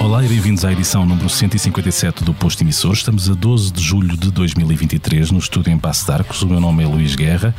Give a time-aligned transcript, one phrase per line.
[0.00, 2.92] Olá e bem-vindos à edição número 157 do Posto Emissor.
[2.92, 6.42] Estamos a 12 de julho de 2023 no estúdio em Passo de Arcos.
[6.42, 7.54] O meu nome é Luís Guerra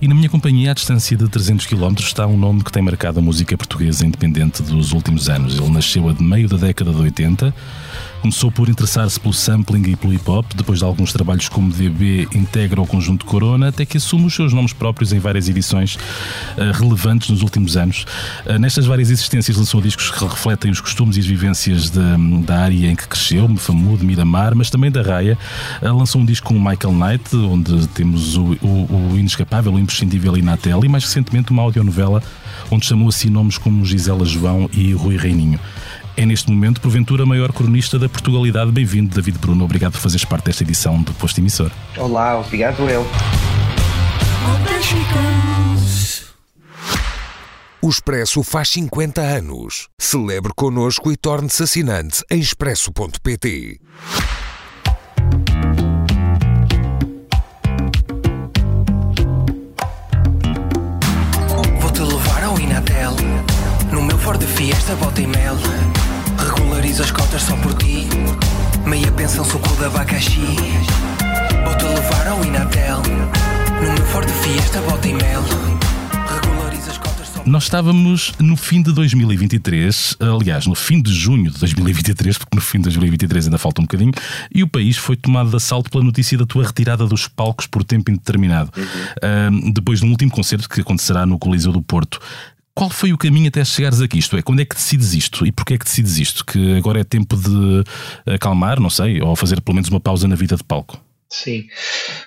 [0.00, 3.18] e na minha companhia, à distância de 300 km, está um nome que tem marcado
[3.18, 5.58] a música portuguesa independente dos últimos anos.
[5.58, 7.54] Ele nasceu a meio da década de 80
[8.26, 12.26] Começou por interessar-se pelo sampling e pelo hip hop, depois de alguns trabalhos como DB
[12.34, 16.72] integra o conjunto Corona, até que assume os seus nomes próprios em várias edições uh,
[16.74, 18.04] relevantes nos últimos anos.
[18.44, 22.00] Uh, nestas várias existências lançou discos que refletem os costumes e as vivências de,
[22.44, 25.38] da área em que cresceu, Mefamudo, Miramar, mas também da Raia.
[25.80, 29.78] Uh, lançou um disco com o Michael Knight, onde temos o, o, o inescapável, o
[29.78, 32.20] imprescindível Inatel, e mais recentemente uma audionovela
[32.70, 35.60] onde chamou assim nomes como Gisela João e Rui Reininho.
[36.16, 38.72] É neste momento, porventura, a maior cronista da Portugalidade.
[38.72, 39.64] Bem-vindo, David Bruno.
[39.66, 41.70] Obrigado por fazeres parte desta edição do Posto Emissor.
[41.98, 43.06] Olá, obrigado eu.
[47.82, 49.88] O Expresso faz 50 anos.
[49.98, 53.78] Celebre connosco e torne-se assinante em expresso.pt.
[61.78, 63.14] Vou-te levar ao Inatel.
[63.92, 65.56] No meu Ford Fiesta, bota e mel.
[66.76, 68.06] As cotas só por ti.
[68.86, 70.40] Meia pensão, suco de abacaxi.
[71.64, 73.02] Vou-te levar ao Inatel.
[73.82, 75.42] No meu Ford Fiesta, bota e mel.
[76.26, 81.12] Regularizo as cotas só por Nós estávamos no fim de 2023, aliás, no fim de
[81.12, 84.12] junho de 2023, porque no fim de 2023 ainda falta um bocadinho,
[84.54, 87.84] e o país foi tomado de assalto pela notícia da tua retirada dos palcos por
[87.84, 88.70] tempo indeterminado.
[89.22, 92.20] Ah, depois de um último concerto que acontecerá no Coliseu do Porto.
[92.76, 94.18] Qual foi o caminho até chegares aqui?
[94.18, 95.46] Isto é, quando é que decides isto?
[95.46, 96.44] E porquê é que decides isto?
[96.44, 97.82] Que agora é tempo de
[98.34, 101.00] acalmar, não sei, ou fazer pelo menos uma pausa na vida de palco?
[101.30, 101.66] Sim.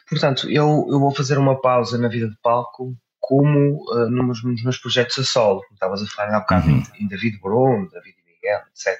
[0.09, 4.63] Portanto, eu, eu vou fazer uma pausa na vida de palco como uh, nos, nos
[4.63, 5.61] meus projetos a solo.
[5.61, 6.83] Como Estavas a falar há bocado Uhum.
[6.99, 8.99] em David Bruno, David Miguel, etc.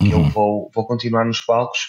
[0.00, 0.30] Eu Uhum.
[0.30, 1.80] vou, vou continuar nos palcos,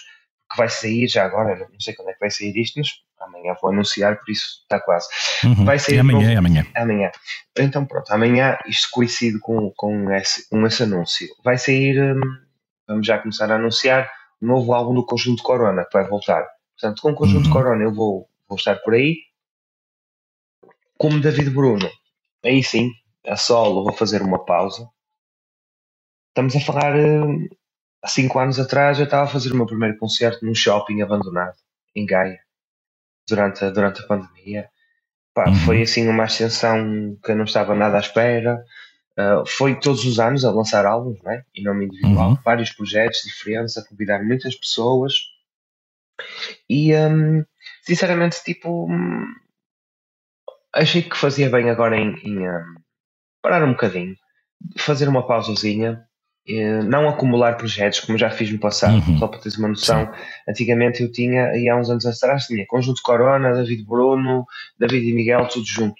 [0.50, 2.88] que vai sair já agora, não sei quando é que vai sair isto, mas
[3.20, 5.08] amanhã vou anunciar, por isso está quase.
[5.44, 5.64] Uhum.
[5.64, 6.66] Vai sair é amanhã, é amanhã.
[6.74, 7.10] Amanhã.
[7.58, 11.28] Então pronto, amanhã isto coincide com, com, esse, com esse anúncio.
[11.44, 12.20] Vai sair, hum,
[12.86, 14.10] vamos já começar a anunciar,
[14.40, 16.46] o novo álbum do Conjunto Corona, que vai voltar.
[16.78, 17.52] Portanto, com o Conjunto Uhum.
[17.52, 19.16] Corona eu vou, vou estar por aí.
[20.98, 21.90] Como David Bruno,
[22.44, 22.90] aí sim,
[23.26, 24.88] a solo, vou fazer uma pausa.
[26.28, 27.48] Estamos a falar, hum,
[28.02, 31.56] há cinco anos atrás eu estava a fazer o meu primeiro concerto num shopping abandonado,
[31.94, 32.38] em Gaia,
[33.28, 34.68] durante, a- durante a pandemia.
[35.34, 35.54] Pá, Uhum.
[35.54, 38.64] Foi assim uma ascensão que eu não estava nada à espera.
[39.18, 41.42] Uh, foi todos os anos a lançar álbuns, não é?
[41.54, 42.38] em nome individual, Uhum.
[42.44, 45.14] vários projetos diferentes, a convidar muitas pessoas.
[46.68, 47.44] E hum,
[47.82, 49.24] sinceramente, tipo, hum,
[50.74, 52.74] achei que fazia bem agora em, em, hum,
[53.42, 54.14] parar um bocadinho,
[54.78, 56.06] fazer uma pausazinha,
[56.84, 59.18] não acumular projetos, como já fiz no passado, Uhum.
[59.18, 60.10] só para teres uma noção.
[60.48, 64.46] Antigamente eu tinha, e há uns anos atrás, tinha Conjunto Corona, David Bruno,
[64.78, 65.96] David e Miguel, tudo junto.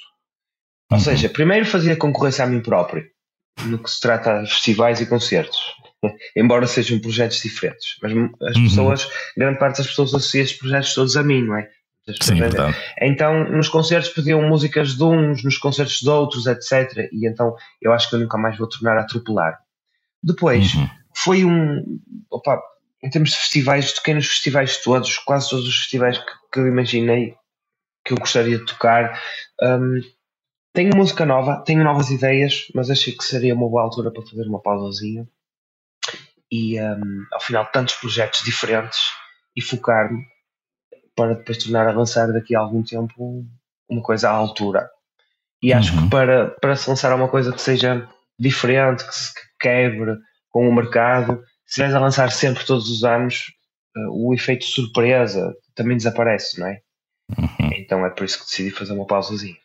[0.91, 1.03] Ou Uhum.
[1.05, 3.05] seja, primeiro fazia concorrência a mim próprio,
[3.65, 5.59] no que se trata de festivais e concertos.
[6.37, 7.97] Embora sejam projetos diferentes.
[8.03, 8.63] Mas as Uhum.
[8.65, 11.69] pessoas, grande parte das pessoas associa estes projetos todos a mim, não é?
[12.23, 12.77] Sim, verdade.
[13.03, 17.09] então, nos concertos pediam músicas de uns, nos concertos de outros, etc.
[17.11, 17.53] E então
[17.83, 19.59] eu acho que eu nunca mais vou tornar a atropelar.
[20.23, 20.89] Depois, Uhum.
[21.15, 22.01] foi um.
[22.31, 22.61] Opa,
[23.03, 26.67] em termos de festivais, toquei nos festivais todos, quase todos os festivais que, que eu
[26.67, 27.35] imaginei
[28.05, 29.21] que eu gostaria de tocar.
[29.61, 30.01] Hum,
[30.73, 34.47] tenho música nova, tenho novas ideias, mas achei que seria uma boa altura para fazer
[34.47, 35.27] uma pausazinha.
[36.51, 38.99] E hum, ao final, tantos projetos diferentes
[39.57, 40.25] e focar-me
[41.17, 43.45] para depois tornar a lançar daqui a algum tempo
[43.89, 44.89] uma coisa à altura.
[45.63, 46.05] E acho Uhum.
[46.05, 50.17] que para, para se lançar uma coisa que seja diferente, que se que quebre
[50.51, 53.45] com o mercado, se estiveres a lançar sempre todos os anos,
[53.97, 56.79] eh, o efeito surpresa também desaparece, não é?
[57.39, 57.71] Uhum.
[57.77, 59.57] Então é por isso que decidi fazer uma pausazinha.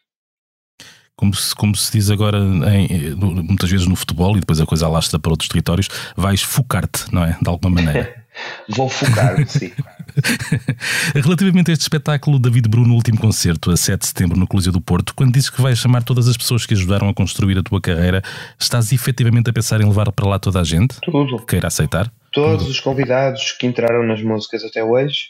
[1.16, 4.66] Como se, como se diz agora em- no- muitas vezes no futebol, e depois a
[4.66, 7.38] coisa alastra para outros territórios, vais focar-te, não é?
[7.40, 8.20] De alguma maneira.
[8.70, 9.72] Vou focar-me, sim.
[11.16, 14.72] Relativamente a este espetáculo, David Bruno, no último concerto, a 7 de setembro, no Coliseu
[14.72, 17.64] do Porto, quando dizes que vais chamar todas as pessoas que ajudaram a construir a
[17.64, 18.22] tua carreira,
[18.60, 21.00] estás efetivamente a pensar em levar para lá toda a gente?
[21.02, 21.40] Tudo.
[21.40, 22.12] Que queira aceitar?
[22.32, 25.30] Todos os convidados que entraram nas músicas até hoje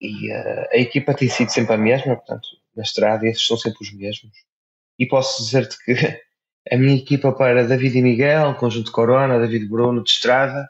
[0.00, 3.78] e eh, a equipa tem sido sempre a mesma, portanto, na estrada esses são sempre
[3.82, 4.32] os mesmos.
[4.98, 5.92] E posso dizer-te que
[6.72, 10.68] a minha equipa para David e Miguel, Conjunto Corona, David Bruno de Estrada,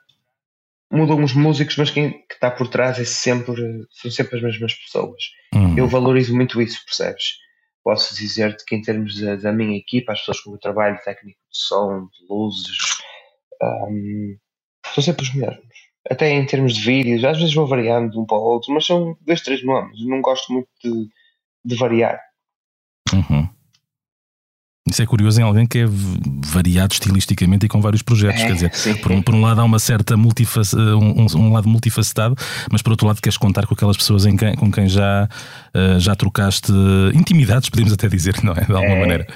[0.91, 4.75] mudam os músicos, mas quem que está por trás é sempre, são sempre as mesmas
[4.75, 5.23] pessoas.
[5.55, 5.77] Uhum.
[5.77, 7.39] Eu valorizo muito isso, percebes?
[7.83, 11.39] Posso dizer-te que em termos da, da minha equipa, as pessoas com o trabalho técnico
[11.51, 12.77] de som, de luzes,
[13.63, 14.37] um,
[14.95, 15.67] são sempre os mesmos.
[16.09, 18.87] Até em termos de vídeos, às vezes vou variando de um para o outro, mas
[18.87, 20.05] são dois, três nomes.
[20.07, 21.09] Não gosto muito de,
[21.65, 22.21] de variar.
[23.13, 23.49] Uhum.
[24.87, 25.85] Isso é curioso em alguém que é
[26.47, 28.41] variado estilisticamente e com vários projetos.
[28.43, 28.95] É, Quer dizer, sim.
[28.97, 32.37] por um, por um lado há uma certa multifac, um, um- um lado multifacetado,
[32.71, 35.29] mas por outro lado queres contar com aquelas pessoas em quem- com quem já,
[35.75, 36.71] eh, já trocaste
[37.15, 38.61] intimidades, podemos até dizer, não é?
[38.65, 39.01] De alguma É.
[39.01, 39.27] maneira.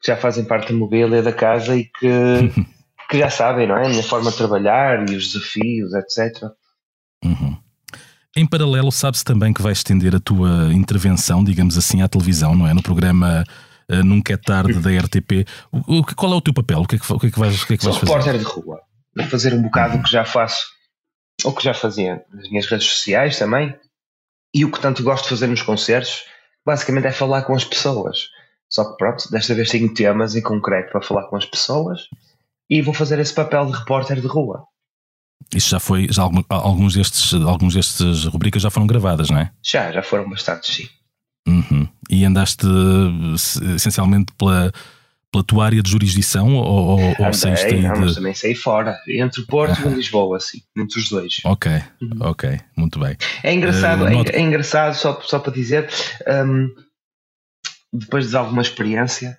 [0.00, 2.06] que já fazem parte da mobília da casa e que,
[3.10, 3.86] que já sabem, não é?
[3.86, 6.44] A minha forma de trabalhar e os desafios, etc.
[7.24, 7.56] Uhum.
[8.36, 12.68] Em paralelo, sabe-se também que vais estender a tua intervenção, digamos assim, à televisão, não
[12.68, 12.72] é?
[12.72, 13.42] No programa
[13.88, 15.46] eh, Nunca é Tarde da RTP.
[15.72, 16.80] O, o qual é o teu papel?
[16.80, 18.00] O que é que, o que, é que vais, o que, é que Sou vais
[18.00, 18.12] fazer?
[18.18, 18.80] repórter de rua.
[19.16, 20.66] Vou fazer um bocado o que já faço,
[21.44, 23.74] ou que já fazia nas minhas redes sociais também,
[24.54, 26.24] e o que tanto gosto de fazer nos concertos,
[26.64, 28.28] basicamente é falar com as pessoas.
[28.70, 32.02] Só que pronto, desta vez tenho temas em concreto para falar com as pessoas
[32.68, 34.64] e vou fazer esse papel de repórter de rua.
[35.54, 39.50] Isso já foi, já alguns destes, alguns destes rubricas já foram gravadas, não é?
[39.62, 40.88] Já, já foram bastantes, sim.
[41.48, 41.88] Uhum.
[42.10, 44.70] E andaste eh, se- essencialmente pela,
[45.32, 48.14] pela tua área de jurisdição ou, ou, ou saíste Andei, aí não, mas de.
[48.16, 51.34] também saí fora, entre Porto e Lisboa, assim, entre os dois.
[51.44, 51.70] Ok,
[52.02, 52.18] Uhum.
[52.20, 53.16] ok, muito bem.
[53.42, 55.88] É engraçado, Eh, é, é engraçado só, só para dizer,
[56.46, 56.68] hum,
[57.92, 59.38] depois de alguma experiência,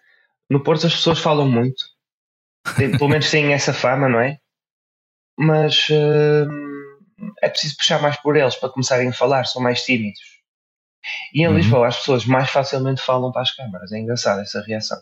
[0.50, 1.84] no Porto as pessoas falam muito,
[2.76, 4.38] Tem- pelo menos têm essa fama, não é?
[5.38, 10.20] Mas hum, é preciso puxar mais por eles para começarem a falar, são mais tímidos.
[11.34, 11.56] E em Uhum.
[11.57, 14.98] Lisboa as pessoas mais facilmente falam para as câmaras, é engraçado essa reação.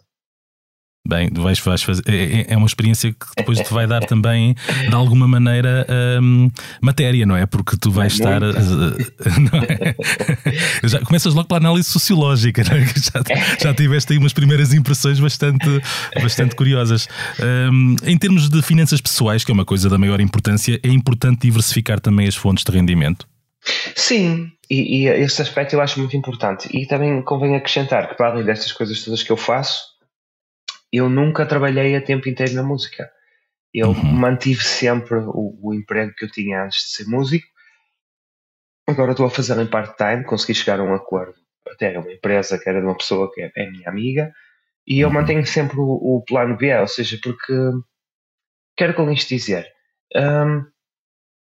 [1.09, 2.03] Bem, vais, vais fazer.
[2.05, 4.53] É, é- é uma experiência que depois te vai dar também,
[4.89, 5.88] de alguma maneira,
[6.21, 6.51] hum,
[6.81, 7.45] matéria, não é?
[7.45, 8.41] Porque tu vais estar.
[8.41, 8.59] Muita.
[8.59, 9.95] eh,
[10.83, 10.83] é?
[10.88, 12.85] Já começas logo pela análise sociológica, não é?
[12.88, 13.23] Já,
[13.61, 15.81] já tiveste aí umas primeiras impressões bastante,
[16.21, 17.07] bastante curiosas.
[17.71, 21.43] Hum, em termos de finanças pessoais, que é uma coisa da maior importância, é importante
[21.43, 23.25] diversificar também as fontes de rendimento.
[23.95, 26.67] Sim, e, e esse aspecto eu acho muito importante.
[26.75, 29.83] E também convém acrescentar que, para além destas coisas todas que eu faço,
[30.91, 33.09] eu nunca trabalhei a tempo inteiro na música.
[33.73, 34.13] Eu Uhum.
[34.13, 37.47] mantive sempre o, o emprego que eu tinha antes de ser músico.
[38.87, 41.35] Agora estou a fazer em part-time, consegui chegar a um acordo.
[41.69, 44.33] Até era uma empresa que era de uma pessoa que é, é minha amiga.
[44.87, 45.15] E eu Uhum.
[45.15, 45.83] mantenho sempre o,
[46.17, 47.53] o plano B, ou seja, porque
[48.77, 49.67] quero com isto dizer.
[50.15, 50.65] hum,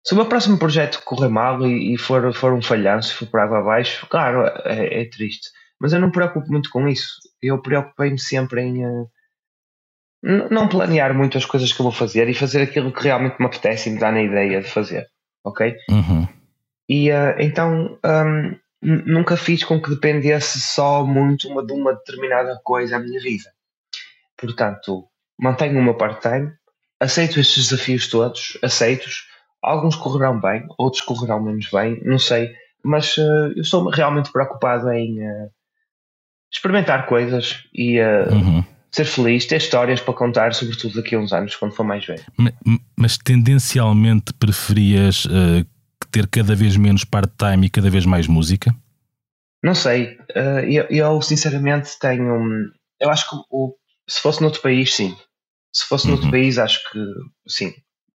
[0.05, 3.41] se o meu próximo projeto correr mal e, e for, for um falhanço, for por
[3.41, 5.51] água abaixo, claro, é, é triste.
[5.81, 7.19] Mas eu não me preocupo muito com isso.
[7.41, 8.83] Eu preocupei-me sempre em
[10.23, 13.37] n- não planear muito as coisas que eu vou fazer e fazer aquilo que realmente
[13.39, 15.07] me apetece e me dá na ideia de fazer.
[15.45, 15.75] Ok?
[15.91, 16.29] Uhum.
[16.89, 17.99] E eh, então
[18.83, 23.21] n- nunca fiz com que dependesse só muito uma, de uma determinada coisa a minha
[23.21, 23.51] vida.
[24.37, 25.05] Portanto,
[25.39, 26.53] mantenho o meu part-time,
[27.01, 29.29] aceito estes desafios todos, aceitos.
[29.63, 32.51] Alguns correrão bem, outros correrão menos bem, não sei.
[32.85, 33.23] Mas eh,
[33.57, 35.49] eu estou realmente preocupado em eh,
[36.53, 38.65] experimentar coisas e eh, Uhum.
[38.91, 42.23] ser feliz, ter histórias para contar, sobretudo daqui a uns anos, quando for mais velho.
[42.37, 42.53] Ma-
[42.97, 45.27] Mas tendencialmente preferias
[46.11, 48.75] ter cada vez menos part-time e cada vez mais música?
[49.65, 50.19] Não sei,
[50.69, 52.39] eu, eu sinceramente tenho.
[53.01, 53.75] Eu acho que o-
[54.09, 55.17] se fosse noutro país, sim.
[55.73, 56.33] Se fosse noutro Uhum.
[56.33, 56.99] país, acho que
[57.49, 57.73] sim,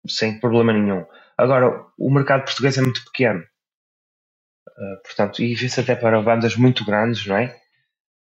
[0.07, 1.03] sem problema nenhum.
[1.37, 3.43] Agora, o mercado português é muito pequeno.
[4.79, 7.55] Eh, portanto, e vê-se até para bandas muito grandes, não é?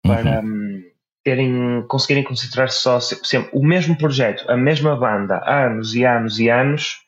[0.06, 0.42] Para Uhum.
[0.42, 0.82] hum,
[1.24, 6.04] terem, conseguirem concentrar só se- sempre o mesmo projeto, a mesma banda, há anos e
[6.04, 6.98] anos e anos.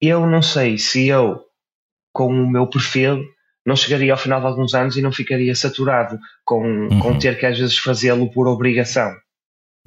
[0.00, 1.44] Eu não sei se eu,
[2.12, 3.22] com o meu perfil,
[3.66, 7.18] não chegaria ao final de alguns anos e não ficaria saturado com, com Uhum.
[7.18, 9.12] ter que às vezes fazê-lo por obrigação.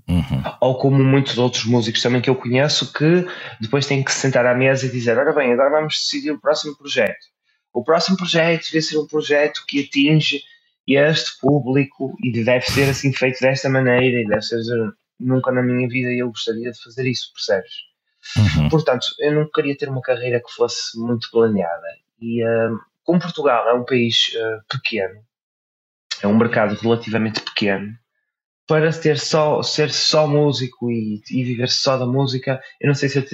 [0.09, 0.41] Uhum.
[0.59, 3.27] Ou como muitos outros músicos também que eu conheço que
[3.61, 6.39] depois têm que se sentar à mesa e dizer: Ora bem, agora vamos decidir o
[6.39, 7.27] próximo projeto.
[7.71, 10.41] O próximo projeto deve ser um projeto que atinge
[10.87, 14.59] este público e deve ser assim feito desta maneira e deve ser.
[15.19, 17.71] Nunca na minha vida eu gostaria de fazer isso, percebes?
[18.37, 18.69] Uhum.
[18.69, 21.87] Portanto, eu não queria ter uma carreira que fosse muito planeada.
[22.21, 22.71] E ah,
[23.03, 25.21] como Portugal é um país ah, pequeno,
[26.21, 27.95] é um mercado relativamente pequeno,
[28.69, 33.09] para ter só, ser só músico e, e viver só da música, eu não sei
[33.09, 33.25] se eu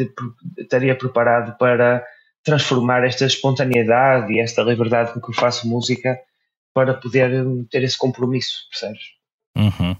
[0.57, 2.01] estaria preparado para
[2.41, 6.17] transformar esta espontaneidade e esta liberdade com que eu faço música
[6.73, 9.01] para poder hum, ter esse compromisso, percebes?
[9.57, 9.97] Uhum.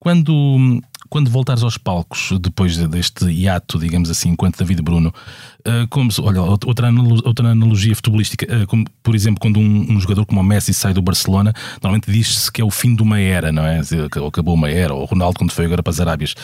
[0.00, 5.12] Quando, quando voltares aos palcos, depois deste hiato, digamos assim, enquanto David Bruno,
[5.66, 6.88] uh, como se, olha, outra,
[7.24, 10.92] outra analogia futebolística, uh, como, por exemplo, quando um, um, jogador como o Messi sai
[10.92, 13.80] do Barcelona, normalmente diz-se que é o fim de uma era, não é?
[14.26, 16.34] Acabou uma era, ou o Ronaldo quando foi agora para as Arábias.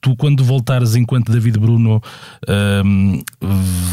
[0.00, 2.02] Tu, quando voltares enquanto David Bruno,
[2.48, 3.24] uh,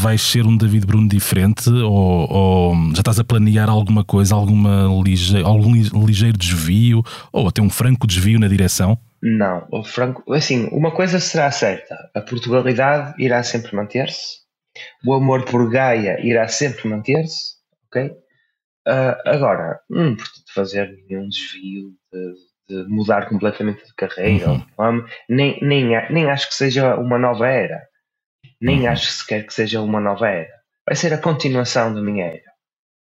[0.00, 4.88] vais ser um David Bruno diferente, ou, ou, já estás a planear alguma coisa, alguma
[5.04, 5.72] lige, algum
[6.04, 8.98] ligeiro desvio, ou até um franco desvio na direção?
[9.26, 14.40] Não, o Franco, assim, uma coisa será certa: a Portugalidade irá sempre manter-se,
[15.02, 17.54] o amor por Gaia irá sempre manter-se,
[17.86, 18.10] ok?
[18.86, 22.34] Uh, agora, não pretendo fazer nenhum desvio de,
[22.68, 25.04] de, mudar completamente de carreira, uhum.
[25.26, 27.80] nem, nem, nem acho que seja uma nova era,
[28.60, 28.90] nem uhum.
[28.90, 30.52] acho sequer que seja uma nova era.
[30.86, 32.52] Vai ser a continuação da minha era.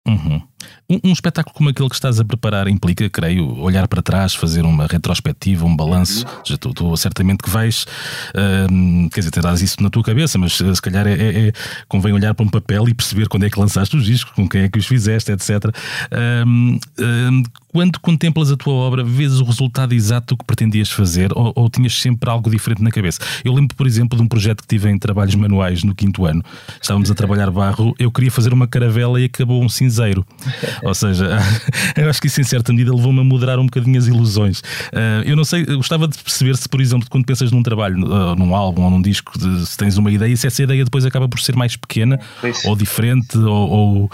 [0.06, 0.42] Uhum.
[0.90, 4.66] Um, um, espetáculo como aquele que estás a preparar implica, creio, olhar para trás, fazer
[4.66, 6.26] uma retrospectiva, um balanço.
[6.26, 6.42] Uhum.
[6.44, 7.86] Já tu, tu, certamente que vais,
[8.34, 11.54] uh, quer dizer, terás isso na tua cabeça, mas uh, se calhar é, é, é,
[11.88, 14.62] convém olhar para um papel e perceber quando é que lançaste os discos, com quem
[14.62, 15.66] é que os fizeste, etc.
[15.66, 21.54] Uh, quando contemplas a tua obra, vês o resultado exato do que pretendias fazer ou,
[21.56, 23.20] ou, tinhas sempre algo diferente na cabeça?
[23.46, 26.44] Eu lembro, por exemplo, de um projeto que tive em trabalhos manuais no quinto ano.
[26.82, 30.26] Estávamos a trabalhar barro, eu queria fazer uma caravela e acabou um cinzeiro.
[30.84, 31.38] Ou seja,
[31.98, 34.60] eu acho que isso em certa medida levou-me a moderar um bocadinho as ilusões.
[34.60, 37.98] Uh, eu não sei, eu gostava de perceber se, por exemplo, quando pensas num trabalho,
[38.06, 41.06] uh, num álbum ou num disco, de, se tens uma ideia, se essa ideia depois
[41.06, 42.20] acaba por ser mais pequena
[42.66, 44.12] ou diferente ou, ou...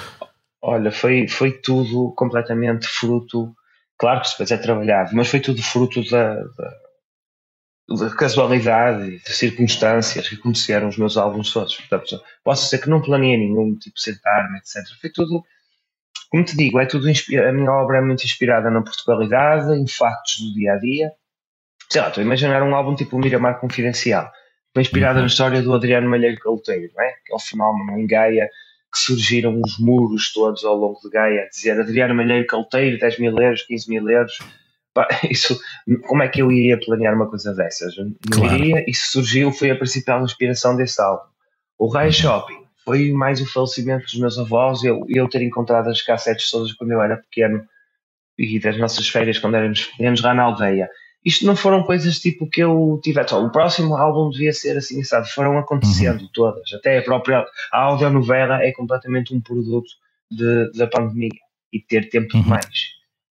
[0.62, 3.54] Olha, foi, foi tudo completamente fruto,
[3.98, 6.72] claro que depois é trabalhado, mas foi tudo fruto da, da,
[8.00, 11.76] da casualidade e de circunstâncias que conheceram os meus álbuns todos.
[11.76, 14.84] Portanto, posso dizer que não planeei nenhum, tipo sentar-me, etc.
[15.00, 15.44] Foi tudo
[16.36, 20.42] como te digo, é tudo a minha obra é muito inspirada na Portugalidade, em factos
[20.42, 21.12] do dia a dia.
[21.90, 24.30] Sei lá, estou a imaginar um álbum tipo o Miramar Confidencial,
[24.74, 25.22] foi inspirada uhum.
[25.22, 27.08] na história do Adriano Malheiro Caloteiro, não é?
[27.08, 28.50] Aquele fenómeno em Gaia
[28.92, 33.40] que surgiram os muros todos ao longo de Gaia, dizer Adriano Malheiro Caloteiro, 10 mil
[33.40, 34.38] euros, 15 mil euros.
[35.32, 35.58] isso,
[36.06, 37.96] como é que eu iria planear uma coisa dessas?
[37.96, 38.56] Não claro.
[38.58, 41.30] iria, isso surgiu, foi a principal inspiração desse álbum.
[41.78, 46.02] O Raio Shopping foi mais o falecimento dos meus avós, eu, eu ter encontrado as
[46.02, 47.66] cassetes todas quando eu era pequeno
[48.38, 50.90] e das nossas férias quando éramos pequenos lá na aldeia.
[51.24, 53.34] Isto não foram coisas tipo que eu tivesse.
[53.34, 55.28] o próximo álbum devia ser assim, sabe?
[55.30, 56.30] Foram acontecendo uhum.
[56.32, 56.72] todas.
[56.74, 59.90] Até a própria a audionovela é completamente um produto
[60.30, 61.32] de, da pandemia
[61.74, 62.44] e ter tempo uhum.
[62.44, 62.66] demais.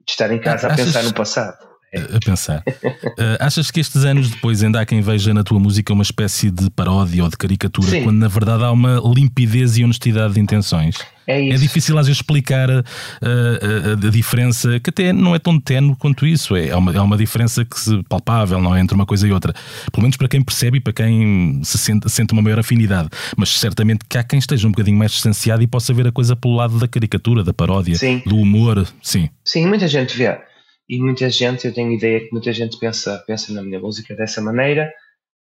[0.05, 2.63] De estar em casa a pensar no passado a pensar.
[2.67, 6.51] Uh, achas que estes anos depois ainda há quem veja na tua música uma espécie
[6.51, 8.05] de paródia ou de caricatura, Sim.
[8.05, 10.97] quando na verdade há uma limpidez e honestidade de intenções?
[11.27, 12.83] É, é difícil às vezes explicar uh,
[13.23, 16.55] a, a, diferença, que até não é tão tenue quanto isso.
[16.55, 18.81] É, é, uma, é uma diferença que se palpável, não é?
[18.81, 19.55] Entre uma coisa e outra.
[19.91, 23.09] Pelo menos para quem percebe e para quem se sente, sente uma maior afinidade.
[23.37, 26.37] Mas certamente que há quem esteja um bocadinho mais distanciado e possa ver a coisa
[26.37, 28.23] pelo lado da caricatura, da paródia, Sim.
[28.27, 28.87] do humor.
[29.03, 29.31] Sim.
[29.43, 30.39] Sim, muita gente vê
[30.89, 34.41] e muita gente, eu tenho ideia que muita gente pensa, pensa na minha música dessa
[34.41, 34.93] maneira.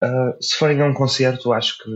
[0.03, 1.91] Uh, se forem a um concerto, acho que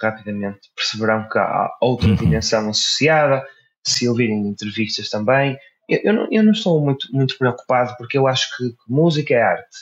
[0.00, 2.14] rapidamente perceberão que há outra uhum.
[2.14, 3.44] dimensão associada.
[3.86, 5.58] Se ouvirem entrevistas também,
[5.88, 9.34] eu, eu, não, eu não estou muito, muito preocupado porque eu acho que, que música
[9.34, 9.76] é arte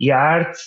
[0.00, 0.58] e a arte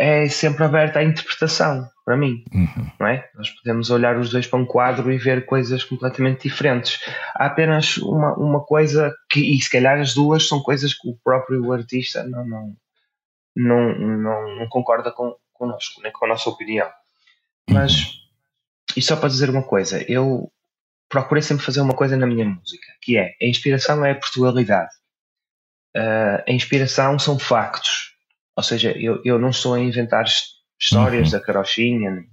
[0.00, 2.90] é sempre aberta à interpretação para mim, uhum.
[2.98, 3.28] não é?
[3.34, 6.98] Nós podemos olhar os dois para um quadro e ver coisas completamente diferentes.
[7.34, 11.16] Há apenas uma, uma coisa que, e se calhar as duas são coisas que o
[11.22, 12.76] próprio artista não, não,
[13.54, 16.88] não, não, não concorda com, connosco, nem com a nossa opinião.
[17.68, 17.74] Uhum.
[17.74, 18.22] Mas,
[18.96, 20.50] e só para dizer uma coisa, eu
[21.10, 24.94] procurei sempre fazer uma coisa na minha música, que é, a inspiração é a Portugalidade.
[25.94, 28.09] Uh, a inspiração são factos.
[28.60, 30.26] Ou seja, eu, eu não estou a inventar
[30.78, 31.38] histórias uhum.
[31.38, 32.24] da carochinha.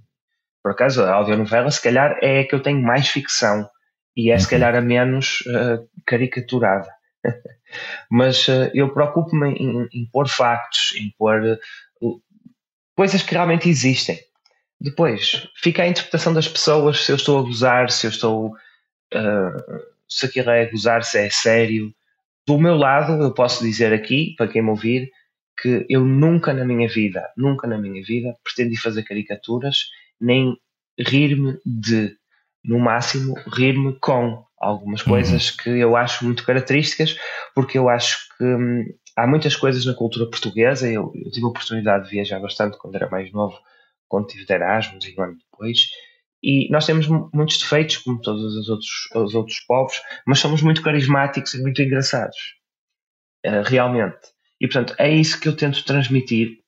[0.62, 3.66] Por acaso, a audionovela, se calhar, é a que eu tenho mais ficção
[4.14, 4.40] e é, uhum.
[4.40, 6.90] se calhar, a menos uh, caricaturada.
[8.10, 11.58] Mas uh, eu preocupo-me em, em, pôr factos, em pôr
[12.02, 12.20] uh,
[12.94, 14.20] coisas que realmente existem.
[14.78, 18.54] Depois, fica a interpretação das pessoas se eu estou a gozar, se eu estou.
[20.06, 21.90] se aquilo é a gozar, se é sério.
[22.46, 25.10] Do meu lado, eu posso dizer aqui, para quem me ouvir,
[25.60, 29.88] que eu nunca na minha vida, nunca na minha vida pretendi fazer caricaturas,
[30.20, 30.56] nem
[30.98, 32.16] rir-me de,
[32.64, 35.08] no máximo, rir-me com algumas uhum.
[35.08, 37.16] coisas que eu acho muito características,
[37.54, 38.84] porque eu acho que hum,
[39.16, 40.90] há muitas coisas na cultura portuguesa.
[40.90, 43.58] Eu, eu, tive a oportunidade de viajar bastante quando era mais novo,
[44.08, 45.88] quando tive de Erasmus e um ano depois.
[46.42, 50.82] E nós temos muitos defeitos, como todos os outros, os outros povos, mas somos muito
[50.82, 52.36] carismáticos e muito engraçados.
[53.44, 54.37] Uh, realmente.
[54.60, 56.58] E portanto, é isso que eu tento transmitir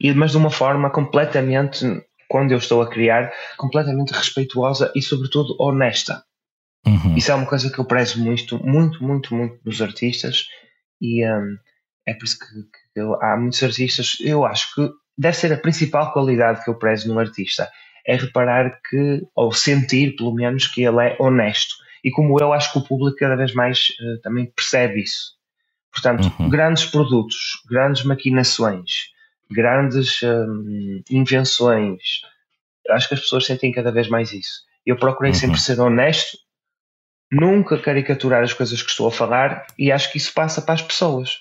[0.00, 1.84] e, mas de uma forma completamente,
[2.28, 6.22] quando eu estou a criar, completamente respeituosa e, sobretudo, honesta.
[6.86, 7.16] Uhum.
[7.16, 10.46] Isso é uma coisa que eu prezo muito, muito, muito, muito nos artistas
[11.00, 11.56] e um,
[12.06, 12.46] é por isso que,
[12.94, 16.78] que eu, há muitos artistas, eu acho que deve ser a principal qualidade que eu
[16.78, 17.70] prezo num artista,
[18.06, 21.74] é reparar que, ou sentir pelo menos, que ele é honesto.
[22.02, 25.37] E como eu acho que o público cada vez mais uh, também percebe isso.
[25.92, 26.48] Portanto, uhum.
[26.48, 28.90] grandes produtos, grandes maquinações,
[29.50, 32.02] grandes um, invenções,
[32.90, 34.62] acho que as pessoas sentem cada vez mais isso.
[34.84, 35.38] Eu procurei uhum.
[35.38, 36.38] sempre ser honesto,
[37.30, 40.82] nunca caricaturar as coisas que estou a falar e acho que isso passa para as
[40.82, 41.38] pessoas.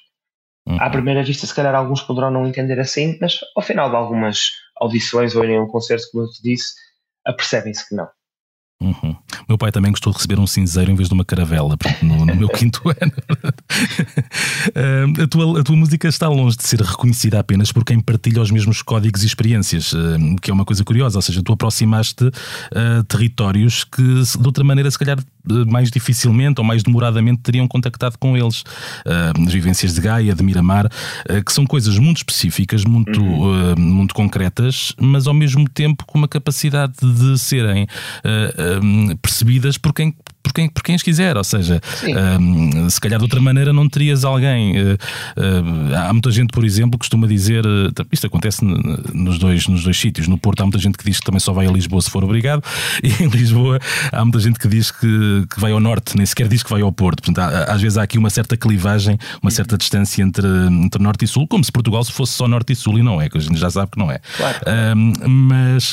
[0.67, 0.81] Uhum.
[0.81, 4.51] À primeira vista, se calhar alguns poderão não entender assim, mas ao final de algumas
[4.75, 6.73] audições ou em um concerto, como eu te disse,
[7.25, 8.09] apercebem-se que não.
[8.79, 9.15] Uhum.
[9.49, 12.35] Meu pai também gostou de receber um cinzeiro em vez de uma caravela no, no
[12.35, 13.11] meu quinto ano.
[14.75, 18.41] uh, a, tua, a tua música está longe de ser reconhecida apenas por quem partilha
[18.41, 21.17] os mesmos códigos e experiências, uh, que é uma coisa curiosa.
[21.17, 25.17] Ou seja, tu aproximaste uh, territórios que de outra maneira, se calhar,
[25.67, 28.63] mais dificilmente ou mais demoradamente teriam contactado com eles.
[29.05, 30.89] as vivências de Gaia, de Miramar,
[31.45, 33.75] que são coisas muito específicas, muito, uhum.
[33.77, 37.87] muito concretas, mas ao mesmo tempo com uma capacidade de serem
[39.21, 40.13] percebidas por quem,
[40.47, 41.37] por quem, por quem as quiser.
[41.37, 41.81] Ou seja,
[42.39, 44.77] um, se calhar de outra maneira não terias alguém.
[44.77, 44.93] Uh,
[45.37, 47.65] uh, há muita gente, por exemplo, que costuma dizer.
[47.65, 50.27] Uh, isto acontece nos dois, nos dois sítios.
[50.27, 52.23] No Porto há muita gente que diz que também só vai a Lisboa se for
[52.23, 52.63] obrigado,
[53.03, 53.79] e em Lisboa
[54.11, 56.81] há muita gente que diz que, que vai ao norte, nem sequer diz que vai
[56.81, 57.23] ao Porto.
[57.23, 61.25] Portanto, há, às vezes há aqui uma certa clivagem, uma certa distância entre, entre norte
[61.25, 63.37] e sul, como se Portugal se fosse só norte e sul, e não é, que
[63.37, 64.19] a gente já sabe que não é.
[64.37, 64.59] Claro.
[65.27, 65.91] mas,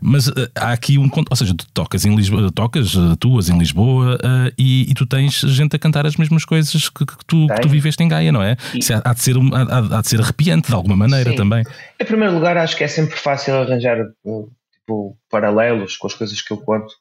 [0.00, 1.10] mas há aqui um.
[1.30, 5.40] Ou seja, tu tocas em Lisboa, tocas, tuas em Lisboa, uh, e, e, tu tens
[5.40, 8.42] gente a cantar as mesmas coisas que, que, tu, que tu, viveste em Gaia, não
[8.42, 8.56] é?
[8.74, 11.36] Isso há de, ser, há, há, de ser arrepiante de alguma maneira Sim.
[11.36, 11.64] também.
[12.00, 13.98] Em primeiro lugar, acho que é sempre fácil arranjar
[14.72, 16.92] tipo, paralelos com as coisas que eu conto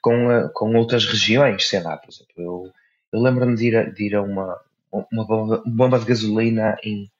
[0.00, 2.72] com, uh, com outras regiões, sei lá, por exemplo, eu,
[3.12, 4.58] eu lembro-me de ir a, de ir a uma,
[5.12, 7.10] uma bomba, bomba de gasolina em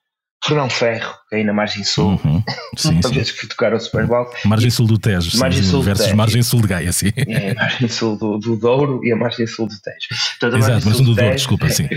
[0.44, 2.10] Fernão Ferro, que é aí na Margem Sul.
[2.24, 2.42] Uhum.
[2.76, 4.30] Sim, Uma vez que fui tocar ao Super Bowl.
[4.44, 5.38] Margem Sul do Tejo.
[5.38, 6.16] Margem sim, Sul versus Tejo.
[6.16, 7.10] Margem Sul de Gaia, sim.
[7.16, 10.08] É, Margem Sul do, do Douro e a Margem Sul do Tejo.
[10.38, 11.88] Portanto, Exato, Margem Sul do Douro, desculpa, sim.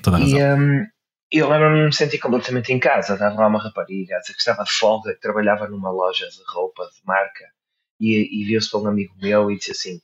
[0.00, 0.38] Toda a razão.
[0.38, 0.86] E, um,
[1.30, 3.14] eu lembro-me de me sentir completamente em casa.
[3.14, 6.38] Estava lá uma rapariga a dizer que estava de folga, que trabalhava numa loja de
[6.46, 7.44] roupa de marca
[8.00, 10.00] e, e viu-se para um amigo meu e disse assim: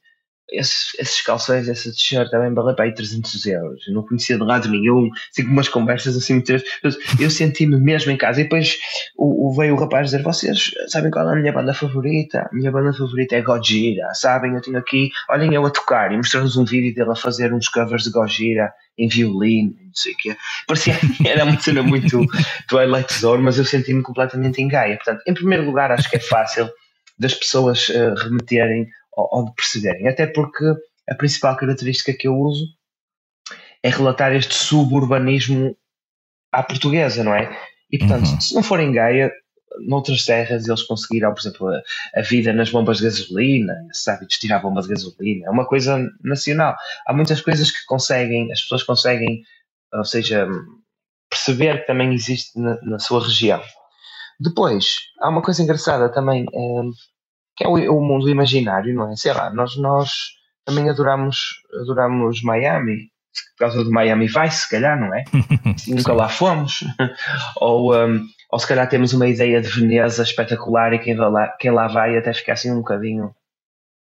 [0.50, 3.86] esses, esses calções, essa t-shirt também valem para aí 300 euros.
[3.86, 6.42] Eu não conhecia de lado nenhum, assim umas conversas assim
[7.18, 8.40] Eu senti-me mesmo em casa.
[8.40, 8.78] E depois
[9.16, 12.48] o, o, veio o rapaz dizer: Vocês sabem qual é a minha banda favorita?
[12.50, 14.12] A minha banda favorita é Gojira.
[14.14, 14.54] Sabem?
[14.54, 16.12] Eu tenho aqui, olhem eu a tocar.
[16.12, 20.12] E mostrou-nos um vídeo dele a fazer uns covers de Gojira em violino, não sei
[20.12, 20.36] o quê.
[20.66, 20.94] Parecia,
[21.26, 22.24] era uma cena muito
[22.68, 24.96] Twilight Zone, mas eu senti-me completamente em Gaia.
[24.96, 26.70] Portanto, em primeiro lugar, acho que é fácil
[27.18, 30.08] das pessoas uh, remeterem ou, de perceberem.
[30.08, 30.64] Até porque
[31.08, 32.66] a principal característica que eu uso
[33.82, 35.76] é relatar este suburbanismo
[36.50, 37.56] à portuguesa, não é?
[37.90, 38.40] E portanto, uhum.
[38.40, 39.30] se não forem Gaia,
[39.80, 41.82] noutras terras eles conseguiram, por exemplo, a,
[42.16, 45.66] a, vida nas bombas de gasolina, esses hábitos de tirar bomba de gasolina, é uma
[45.66, 46.76] coisa nacional.
[47.06, 49.42] Há muitas coisas que conseguem, as pessoas conseguem,
[49.92, 50.48] ou seja,
[51.28, 53.62] perceber que também existe na, na sua região.
[54.38, 56.80] Depois, há uma coisa engraçada também, é,
[57.56, 59.16] que é o, o, mundo imaginário, não é?
[59.16, 60.10] Sei lá, nós, nós
[60.64, 63.10] também adoramos, adoramos Miami,
[63.56, 65.24] por causa do Miami Vice, se calhar, não é?
[65.88, 66.84] Nunca lá fomos.
[67.60, 71.70] ou, um, ou se calhar temos uma ideia de Veneza espetacular e quem, lá, quem
[71.70, 73.34] lá vai até fica assim um bocadinho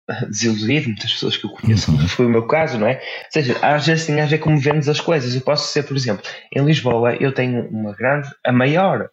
[0.29, 2.07] desiludido, muitas pessoas que eu conheço, uhum.
[2.07, 2.95] foi o meu caso, não é?
[2.95, 5.35] Ou seja, às vezes tem a ver como vemos as coisas.
[5.35, 9.09] Eu posso ser, por exemplo, em Lisboa eu tenho uma grande, a maior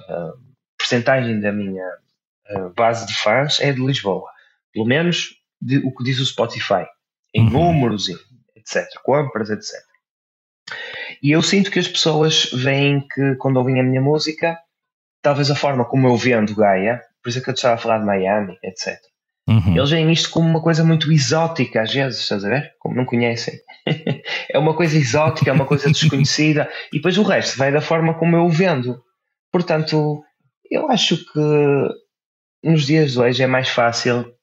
[0.00, 0.32] uh,
[0.78, 1.84] percentagem da minha
[2.76, 4.28] base de fãs é de Lisboa.
[4.72, 6.86] Pelo menos de, o que diz o Spotify.
[7.34, 7.50] Em uhum.
[7.50, 8.08] números,
[8.56, 8.86] etc.
[9.02, 9.74] Compras, etc.
[11.22, 14.58] E eu sinto que as pessoas veem que quando ouvem a minha música,
[15.22, 17.98] talvez a forma como eu vendo Gaia, por isso é que eu estava a falar
[17.98, 18.98] de Miami, etc.
[19.48, 19.76] Uhum.
[19.76, 22.72] Eles veem isto como uma coisa muito exótica, às vezes, estás a ver?
[22.78, 23.54] Como não conhecem.
[24.48, 28.14] é uma coisa exótica, é uma coisa desconhecida, e depois o resto vai da forma
[28.14, 29.02] como eu o vendo.
[29.50, 30.22] Portanto,
[30.70, 31.40] eu acho que
[32.62, 34.34] nos dias de hoje é mais fácil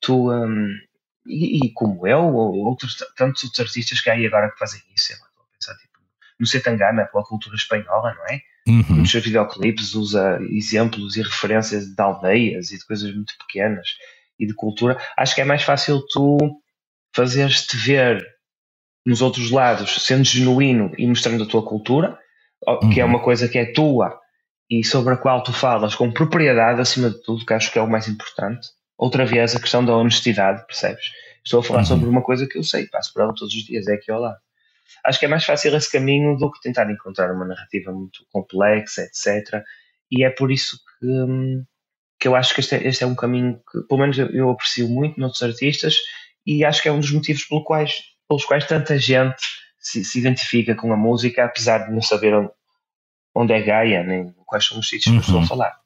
[0.00, 0.68] tu, um,
[1.26, 4.80] e, e, como eu, ou outros, tantos outros artistas que há aí agora que fazem
[4.96, 5.98] isso, estou a pensar tipo,
[6.38, 8.40] no Setangana, pela cultura espanhola, não é?
[8.68, 8.96] Uhum.
[8.96, 13.88] Nos seus videoclipes usa exemplos e referências de aldeias e de coisas muito pequenas
[14.38, 15.00] e de cultura.
[15.16, 16.36] Acho que é mais fácil tu
[17.14, 18.24] fazeres-te ver
[19.04, 22.18] nos outros lados, sendo genuíno e mostrando a tua cultura,
[22.92, 23.10] que é uhum.
[23.10, 24.20] uma coisa que é tua
[24.70, 27.82] e sobre a qual tu falas com propriedade, acima de tudo, que acho que é
[27.82, 28.68] o mais importante.
[28.96, 31.06] Outra vez, a questão da honestidade, percebes?
[31.44, 31.86] Estou a falar uhum.
[31.86, 34.20] sobre uma coisa que eu sei, passo por ela todos os dias, é aqui ao
[34.20, 34.38] lado.
[35.04, 39.02] Acho que é mais fácil esse caminho do que tentar encontrar uma narrativa muito complexa,
[39.02, 39.62] etc.
[40.10, 41.64] E é por isso que, hum,
[42.18, 44.50] que eu acho que este é, este é um caminho que, pelo menos, eu, eu
[44.50, 45.96] aprecio muito noutros artistas
[46.44, 47.94] e acho que é um dos motivos pelo quais,
[48.28, 49.40] pelos quais tanta gente
[49.78, 52.34] se, se identifica com a música, apesar de não saber
[53.34, 55.20] onde, é Gaia, nem quais são os sítios uhum.
[55.20, 55.78] que estou a falar.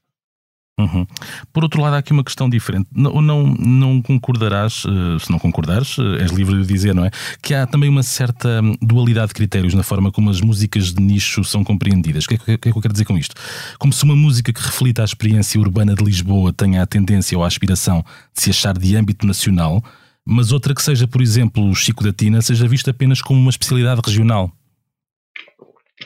[0.79, 1.07] Uhum.
[1.53, 2.89] Por outro lado, há aqui uma questão diferente.
[2.95, 7.11] Não, não, não concordarás, eh, se não concordares, eh, és livre de dizer, não é?
[7.43, 11.45] Que há também uma certa dualidade de critérios na forma como as músicas de nicho
[11.45, 12.25] são compreendidas.
[12.25, 13.35] O que é que, que, é que eu quero dizer com isto?
[13.79, 17.45] Como se uma música que reflita a experiência urbana de Lisboa tenha a tendência ou
[17.45, 18.03] a aspiração
[18.35, 19.85] de se achar de âmbito nacional,
[20.25, 23.51] mas outra que seja, por exemplo, o Chico da Tina, seja vista apenas como uma
[23.51, 24.51] especialidade regional.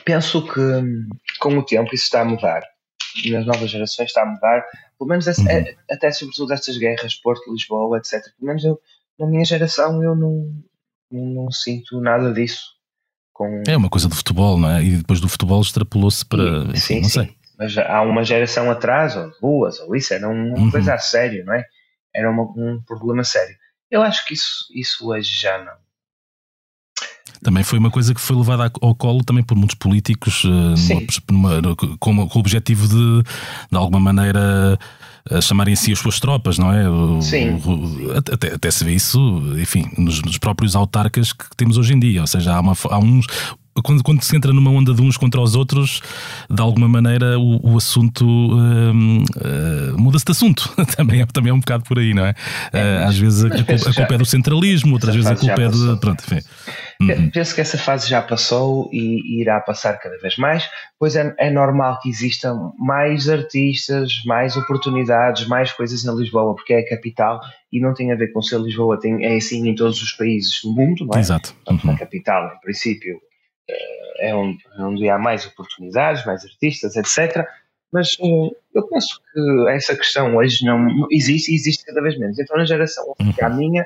[0.07, 0.61] Penso que
[1.39, 2.61] com o tempo isso está a mudar
[3.25, 4.63] nas novas gerações está a mudar,
[4.97, 5.49] pelo menos esse, uhum.
[5.49, 8.23] é, até sobretudo estas guerras, Porto, Lisboa, etc.
[8.37, 8.79] Pelo menos eu,
[9.19, 10.53] na minha geração eu não,
[11.11, 12.75] não, não sinto nada disso.
[13.33, 13.63] Com...
[13.67, 14.83] É uma coisa do futebol, não é?
[14.83, 16.43] E depois do futebol extrapolou-se para.
[16.69, 17.25] Enfim, sim, não sei.
[17.25, 17.35] Sim.
[17.57, 20.71] Mas há uma geração atrás, ou duas, ou isso, era uma uhum.
[20.71, 21.65] coisa a sério, não é?
[22.15, 23.55] Era uma, um problema sério.
[23.89, 25.86] Eu acho que isso, isso hoje já não
[27.43, 30.43] também foi uma coisa que foi levada ao colo também por muitos políticos
[31.29, 33.23] numa, numa, com, com, o objetivo de,
[33.71, 34.77] de alguma maneira,
[35.31, 36.89] uh, chamarem si as suas tropas, não é?
[36.89, 37.61] O, Sim.
[37.65, 39.19] O, até, até, se vê isso,
[39.57, 42.21] enfim, nos, nos, próprios autarcas que temos hoje em dia.
[42.21, 43.27] Ou seja, há, uma, há uns
[43.83, 46.01] quando, quando se entra numa onda de uns contra os outros,
[46.49, 50.69] de alguma maneira o, o assunto uh, uh, muda-se de assunto.
[50.95, 52.33] também, é, também é um bocado por aí, não é?
[52.73, 55.35] é uh, às vezes a, a, culpa, a, culpa, é do centralismo, outras vezes a
[55.35, 55.99] culpa é de.
[55.99, 56.45] Pronto, enfim.
[56.99, 57.29] Uhum.
[57.29, 60.67] Penso que essa fase já passou e, irá passar cada vez mais,
[60.99, 66.73] pois é, é normal que existam mais artistas, mais oportunidades, mais coisas na Lisboa, porque
[66.73, 67.39] é a capital
[67.71, 70.59] e não tem a ver com ser Lisboa, tem, é assim em todos os países
[70.63, 71.19] do mundo, não é?
[71.19, 71.53] Exato.
[71.69, 71.79] Uhum.
[71.83, 73.19] Na capital, em princípio,
[74.19, 77.45] é onde, onde há mais oportunidades, mais artistas, etc.
[77.91, 82.37] Mas uh, eu penso que essa questão hoje não, existe e existe cada vez menos.
[82.39, 83.33] Então, na geração uhum.
[83.41, 83.85] a minha,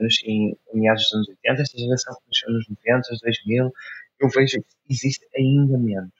[0.00, 3.72] nasci em meados dos anos 80, esta geração que nasceu nos 90, 2000,
[4.20, 6.10] eu vejo que existe ainda menos.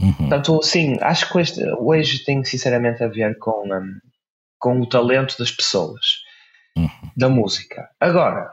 [0.00, 0.12] Uhum.
[0.14, 4.00] Portanto, sim, acho que hoje, hoje tem sinceramente a ver com, um,
[4.58, 6.22] com o talento das pessoas,
[6.76, 6.88] uhum.
[7.16, 7.88] da música.
[8.00, 8.50] Agora,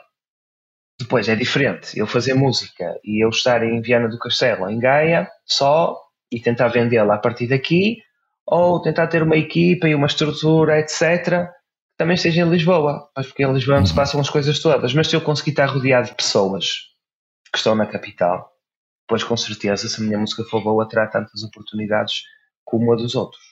[1.02, 5.30] depois é diferente eu fazer música e eu estar em Viana do Castelo, em Gaia,
[5.46, 5.98] só
[6.32, 7.98] e tentar vendê-la a partir daqui,
[8.46, 13.28] ou tentar ter uma equipa e uma estrutura, etc., que também esteja em Lisboa, mas
[13.28, 14.94] porque em Lisboa não se passam as coisas todas.
[14.94, 16.68] Mas se eu conseguir estar rodeado de pessoas
[17.52, 18.50] que estão na capital,
[19.04, 22.24] depois com certeza, se a minha música for boa, terá tantas oportunidades
[22.64, 23.44] como a dos outros.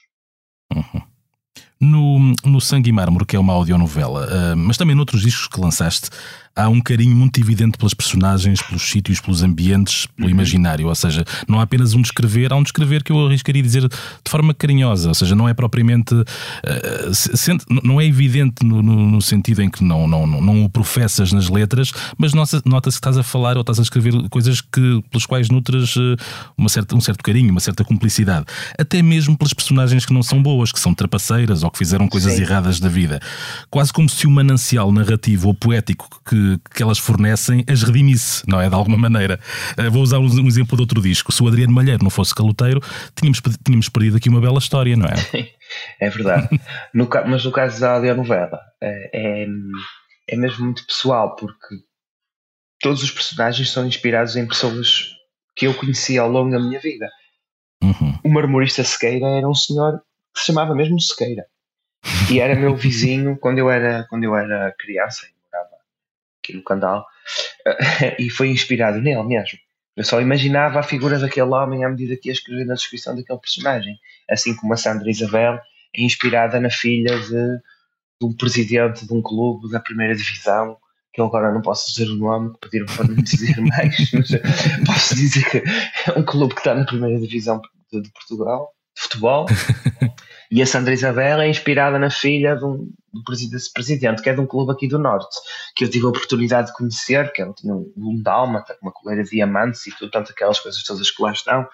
[0.74, 1.02] Uhum.
[1.80, 5.58] No, no Sangue e Mármore, que é uma audionovela, uh, mas também noutros discos que
[5.58, 6.10] lançaste,
[6.54, 10.34] há um carinho muito evidente pelas personagens, pelos sítios, pelos ambientes, pelo uhum.
[10.34, 10.88] imaginário.
[10.88, 14.30] Ou seja, não há apenas um descrever, há um descrever que eu arriscaria dizer de
[14.30, 15.08] forma carinhosa.
[15.08, 16.14] Ou seja, não é propriamente.
[16.14, 20.64] Uh, sente, não é evidente no, no, no, sentido em que não, não, não, não
[20.64, 24.60] o professas nas letras, mas nota-se que estás a falar ou estás a escrever coisas
[24.60, 26.16] que, pelas quais nutras uh,
[26.56, 28.46] uma certa, um certo carinho, uma certa cumplicidade.
[28.78, 32.34] Até mesmo pelas personagens que não são boas, que são trapaceiras ou que fizeram coisas
[32.34, 32.42] Sim.
[32.42, 33.20] erradas da vida.
[33.70, 36.40] Quase como se o manancial narrativo ou poético que
[36.74, 38.68] que, elas fornecem as redimisse, não é?
[38.68, 39.38] De alguma maneira.
[39.78, 41.32] Uh, vou usar um, um, exemplo de outro disco.
[41.32, 42.80] Se o Adriano Malheiro não fosse caloteiro,
[43.14, 45.14] tínhamos, tínhamos perdido aqui uma bela história, não é?
[46.00, 46.48] é verdade.
[46.92, 49.10] no, mas no caso da audionovela, é,
[49.42, 49.46] é,
[50.28, 51.76] é mesmo muito pessoal, porque
[52.80, 55.10] todos os personagens são inspirados em pessoas
[55.54, 57.08] que eu conheci ao longo da minha vida.
[57.82, 58.18] Uhum.
[58.24, 60.00] O marmorista Sequeira era um senhor
[60.32, 61.44] que se chamava mesmo Sequeira.
[62.30, 65.26] E era meu vizinho quando eu era, quando eu era criança
[66.42, 67.06] aqui no Candal,
[68.18, 69.58] e foi inspirado nele mesmo.
[69.96, 73.38] Eu só imaginava a figura daquele homem à medida que ia escrever na descrição daquele
[73.38, 73.98] personagem.
[74.30, 75.60] Assim como a Sandra Isabel
[75.94, 80.76] é inspirada na filha de, de um presidente de um clube da primeira divisão,
[81.12, 84.30] que eu agora não posso dizer o nome, que pediram para não dizer mais, mas
[84.86, 87.60] posso dizer que é um clube que está na primeira divisão
[87.92, 89.46] de Portugal, de futebol.
[90.50, 93.22] E a Sandra Isabel é inspirada na filha de um, do
[93.72, 95.36] presidente, que é de um clube aqui do Norte,
[95.76, 99.22] que eu tive a oportunidade de conhecer, que ela tinha um, um dálmata, uma coleira
[99.22, 101.68] de diamantes e tudo, tanto aquelas coisas todas que lá estão.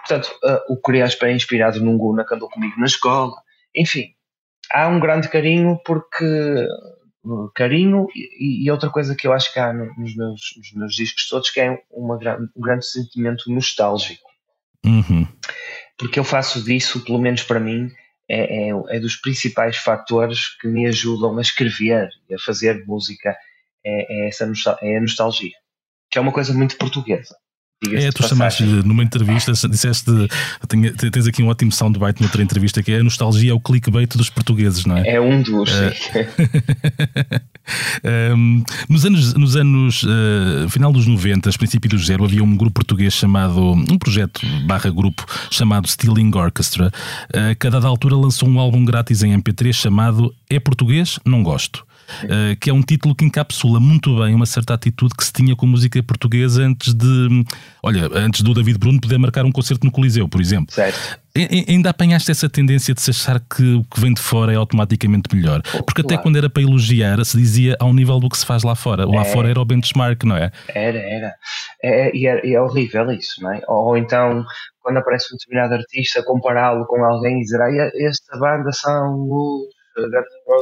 [0.00, 3.32] Portanto, uh, o Crespo é inspirado num Guna que andou comigo na escola.
[3.72, 4.08] Enfim,
[4.72, 6.66] há um grande carinho porque
[7.24, 10.94] uh, carinho e, e, outra coisa que eu acho que há nos meus, nos meus
[10.96, 12.16] discos todos que é uma,
[12.56, 14.26] um grande sentimento nostálgico.
[14.84, 15.28] Uhum
[15.98, 17.90] porque eu faço disso, pelo menos para mim,
[18.28, 23.36] é, é, é, dos principais fatores que me ajudam a escrever e a fazer música,
[23.84, 24.50] é, é essa
[24.82, 25.54] é a nostalgia,
[26.10, 27.36] que é uma coisa muito portuguesa.
[27.84, 30.10] É, tu chamaste numa entrevista, disseste,
[31.12, 34.30] tens aqui um ótimo soundbite noutra entrevista que é a nostalgia é o clickbait dos
[34.30, 35.06] portugueses, não é?
[35.06, 35.92] É um dos, uh,
[38.34, 42.76] um, nos anos, nos anos uh, final dos 90, princípio do zero, havia um grupo
[42.76, 48.48] português chamado, um projeto barra grupo chamado Stealing Orchestra, uh, que a dada altura lançou
[48.48, 51.18] um álbum grátis em MP3 chamado É Português?
[51.26, 51.85] Não Gosto.
[52.24, 55.54] Uh, que é um título que encapsula muito bem uma certa atitude que se tinha
[55.56, 57.44] com música portuguesa antes de,
[57.82, 60.74] olha, antes do David Bruno poder marcar um concerto no Coliseu, por exemplo.
[60.74, 61.18] Certo.
[61.36, 64.56] E, ainda apanhaste essa tendência de se achar que o que vem de fora é
[64.56, 65.60] automaticamente melhor.
[65.84, 66.14] Porque claro.
[66.14, 69.04] até quando era para elogiar, se dizia ao nível do que se faz lá fora.
[69.06, 70.50] Lá é, fora era o benchmark, não é?
[70.68, 71.34] Era, era.
[71.82, 73.60] É, e, é, é horrível isso, não é?
[73.68, 74.44] Ou, ou então,
[74.80, 79.75] quando aparece um determinado artista, compará-lo com alguém e dizer, ah, esta banda são os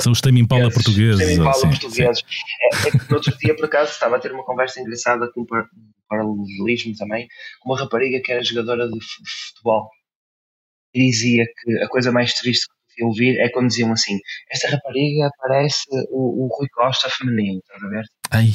[0.00, 1.30] são os Tame Impala portugueses.
[1.30, 2.22] Impala assim, portugueses.
[2.60, 5.42] É, é, que no outro dia, por acaso, estava a ter uma conversa engraçada com
[5.42, 5.46] um
[6.08, 7.26] paralelismo também,
[7.60, 8.98] com uma rapariga que era jogadora de
[9.52, 9.88] futebol.
[10.94, 14.18] E dizia que a coisa mais triste que podia ouvir é quando diziam assim:
[14.50, 18.04] Esta rapariga parece o, o Rui Costa feminino, estás a ver?
[18.30, 18.50] Ai,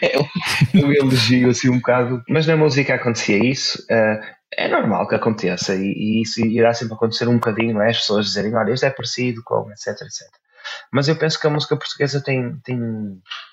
[0.00, 2.22] é um, um elogio assim um bocado.
[2.28, 3.78] Mas na música acontecia isso.
[3.90, 7.90] Uh, é normal que aconteça e, e, isso irá sempre acontecer um bocadinho, é?
[7.90, 10.28] As pessoas dizerem, olha, isto é parecido com, etc, etc.
[10.92, 12.78] Mas eu penso que a música portuguesa tem, tem,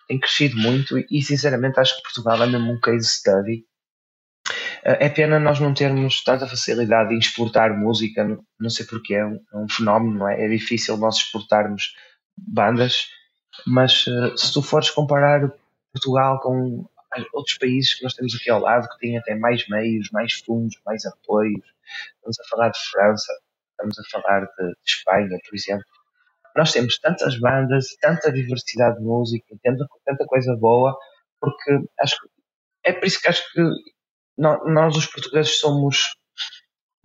[0.07, 3.65] tem crescido muito e, sinceramente acho que Portugal é mesmo um case study.
[4.83, 8.25] É pena nós não termos tanta facilidade em exportar música,
[8.59, 10.43] não sei porque, é um, é um fenómeno, não é?
[10.43, 11.93] É difícil nós exportarmos
[12.35, 13.07] bandas,
[13.67, 15.51] mas eh, se tu fores comparar
[15.93, 16.85] Portugal com
[17.33, 20.79] outros países que nós temos aqui ao lado que têm até mais meios, mais fundos,
[20.85, 21.65] mais apoios.
[22.15, 23.33] Estamos a falar de França,
[23.71, 25.85] estamos a falar de, de Espanha, por exemplo.
[26.55, 30.97] Nós temos tantas bandas, tanta diversidade de música, tanta, tanta coisa boa,
[31.39, 32.29] porque acho que
[32.83, 33.61] é por isso que acho que
[34.37, 35.97] nós, os portugueses somos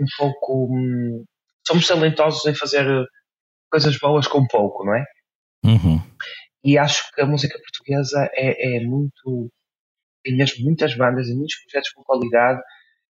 [0.00, 1.24] um pouco hum,
[1.66, 2.86] somos talentosos em fazer
[3.70, 5.04] coisas boas com pouco, não é?
[5.64, 6.00] Uhum.
[6.64, 9.50] E acho que a música portuguesa é, é muito
[10.34, 12.60] mesmo muitas bandas e muitos projetos com qualidade,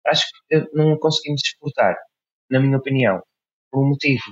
[0.06, 1.96] acho que não conseguimos exportar,
[2.50, 3.22] na minha opinião,
[3.70, 4.22] por um motivo.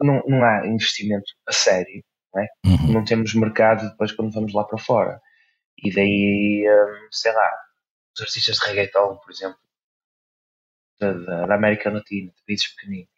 [0.00, 2.02] Não, não há investimento a sério,
[2.34, 2.48] não é?
[2.64, 2.92] Uhum.
[2.94, 5.20] Não temos mercado depois quando vamos lá para fora.
[5.82, 7.50] E daí, hum, sei lá,
[8.14, 9.58] os artistas de reggaeton, por exemplo,
[10.98, 13.10] da, da América Latina, de países pequeninos,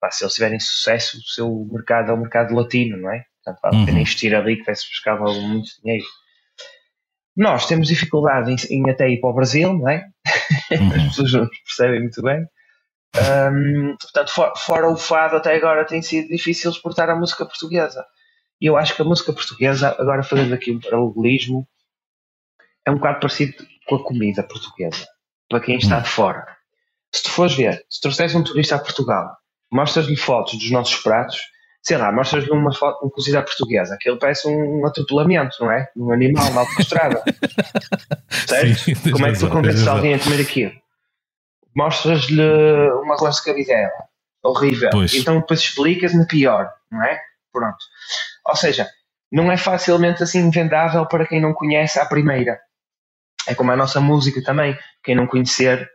[0.00, 3.24] pá, se eles tiverem sucesso, o seu mercado é o mercado latino, não é?
[3.42, 4.02] Portanto, vale a pena uhum.
[4.02, 6.04] investir ali que vai-se buscar muito dinheiro.
[7.38, 10.04] Nós temos dificuldade em, em, até ir para o Brasil, não é?
[10.72, 10.92] Uhum.
[10.92, 12.44] As pessoas não percebem muito bem.
[13.16, 18.04] Um, portanto, for, fora o fado, até agora tem sido difícil exportar a música portuguesa.
[18.60, 21.66] E eu acho que a música portuguesa, agora fazendo aqui um paralelismo,
[22.84, 23.54] é um bocado parecido
[23.86, 25.06] com a comida portuguesa,
[25.48, 26.44] para quem está de fora.
[27.14, 29.36] Se tu fores ver, se trouxeres um turista a Portugal,
[29.70, 31.38] mostras-lhe fotos dos nossos pratos,
[31.88, 35.88] sei lá, mostras-lhe uma, foto, uma cozida portuguesa, aquilo parece um, um atropelamento, não é?
[35.96, 37.22] Um animal mal estrada.
[38.46, 38.78] certo?
[38.78, 40.72] Sim, Como é que tu convences alguém a comer aquilo?
[41.74, 43.90] Mostras-lhe uma arroz de cabidela,
[44.42, 44.90] horrível.
[44.90, 45.14] Pois.
[45.14, 47.18] Então depois explicas-me pior, não é?
[47.50, 47.78] Pronto.
[48.44, 48.86] Ou seja,
[49.32, 52.60] não é facilmente assim vendável para quem não conhece à primeira.
[53.46, 54.78] É como a nossa música também.
[55.02, 55.88] Quem não conhecer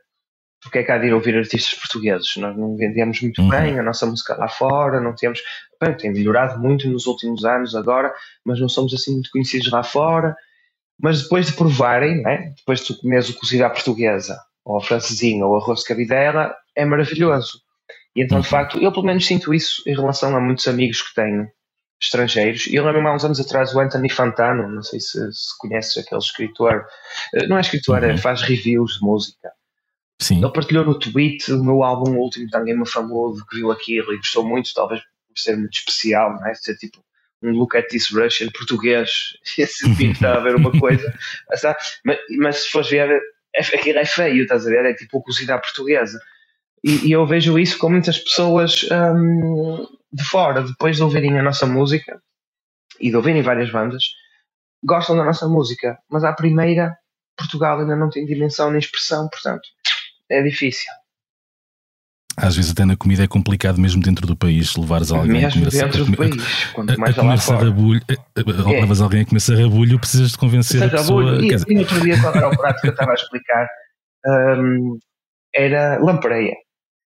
[0.64, 2.36] porque é que há de ir ouvir artistas portugueses?
[2.38, 3.50] Nós não vendemos muito uhum.
[3.50, 5.42] bem a nossa música lá fora, não temos.
[5.82, 8.14] Bem, tem melhorado muito nos últimos anos agora,
[8.46, 10.36] mas não somos assim muito conhecidos lá fora.
[11.02, 12.54] Mas depois de provarem, né?
[12.58, 16.56] depois de tu comeres o cozido à portuguesa, ou a francesinha, ou arroz de cabidela,
[16.76, 17.62] é maravilhoso.
[18.16, 18.52] E então, de uhum.
[18.52, 21.48] facto, eu pelo menos sinto isso em relação a muitos amigos que tenho
[22.02, 22.68] estrangeiros.
[22.68, 25.98] E eu lembro-me há uns anos atrás o Anthony Fantano, não sei se, se conheces
[25.98, 26.86] aquele escritor,
[27.36, 28.18] eh, não é escritor, é, uhum.
[28.18, 29.52] faz reviews de música.
[30.24, 30.38] Sim.
[30.38, 34.18] Ele partilhou no tweet o meu álbum último Tanguema é Famoso, que viu aquilo e
[34.18, 36.54] gostou muito, talvez por ser muito especial, não é?
[36.54, 37.04] Ser tipo
[37.42, 39.38] um look at this Russian português.
[39.58, 41.14] Esse vídeo está a ver uma coisa.
[42.06, 43.22] mas, mas se fores ver,
[43.54, 44.86] é, aquilo é feio, estás a ver?
[44.86, 46.22] É tipo cozida à portuguesa.
[46.82, 51.44] E, e, eu vejo isso com muitas pessoas hum, de fora, depois de ouvirem a
[51.44, 52.22] nossa música
[52.98, 54.04] e de ouvirem várias bandas,
[54.86, 56.98] gostam da nossa música, mas à primeira,
[57.38, 59.64] Portugal ainda não tem dimensão nem expressão, portanto
[60.30, 60.92] é difícil.
[62.36, 65.70] Às vezes até na comida é complicado mesmo dentro do país levares alguém mesmo a
[65.70, 68.80] comer dentro do país, quanto mais a, a comer sarrabulho, é.
[68.82, 71.66] levas alguém a comer sarrabulho, precisas de convencer sarrabulho, a pessoa.
[71.70, 73.68] E, e outro dia qual era o prato que eu estava a explicar?
[74.26, 74.98] Um,
[75.54, 76.56] era lampreia.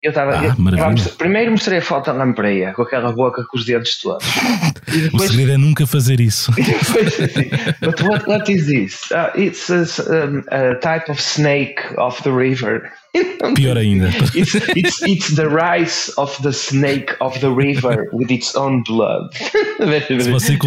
[0.03, 0.37] Eu estava.
[0.39, 4.25] Ah, eu- primeiro mostrei a foto da lampreia, com aquela boca com os dedos todos.
[4.87, 6.49] E O depois, segredo é nunca fazer isso.
[6.55, 7.49] depois assim,
[7.81, 9.11] but what, what is this?
[9.11, 12.89] Ah, it's a, um, a type of snake of the river.
[13.55, 14.07] Pior ainda.
[14.33, 19.27] It's, it's, it's the rise of the snake of the river with its own blood.
[19.35, 20.57] Se você,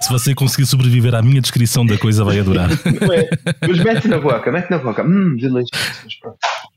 [0.00, 2.68] se você conseguir sobreviver à minha descrição da coisa, vai adorar.
[3.66, 5.02] Mas mete na boca, mete na boca.
[5.02, 5.70] Hum, delicioso.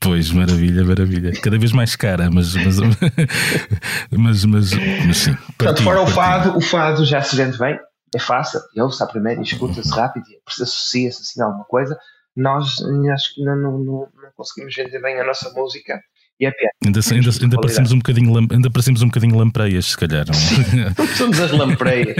[0.00, 1.32] Pois, maravilha, maravilha.
[1.40, 2.54] Cada vez mais cara, mas.
[2.54, 2.78] Mas,
[4.10, 4.70] mas, mas,
[5.06, 5.36] mas sim.
[5.58, 7.78] Portanto, fora o fado, o fado já se sente bem,
[8.14, 11.98] é fácil, ouve-se à primeira escuta-se rápido e associa-se assim a alguma coisa.
[12.36, 16.00] Nós eh, acho que não, não, não conseguimos vender bem a nossa música
[16.40, 16.72] e é piada.
[16.84, 20.24] Ainda, ainda, ainda, parecemos um bocadinho, ainda parecemos um bocadinho lampreias, se calhar.
[20.26, 21.06] não?
[21.16, 22.16] Somos as lampreias.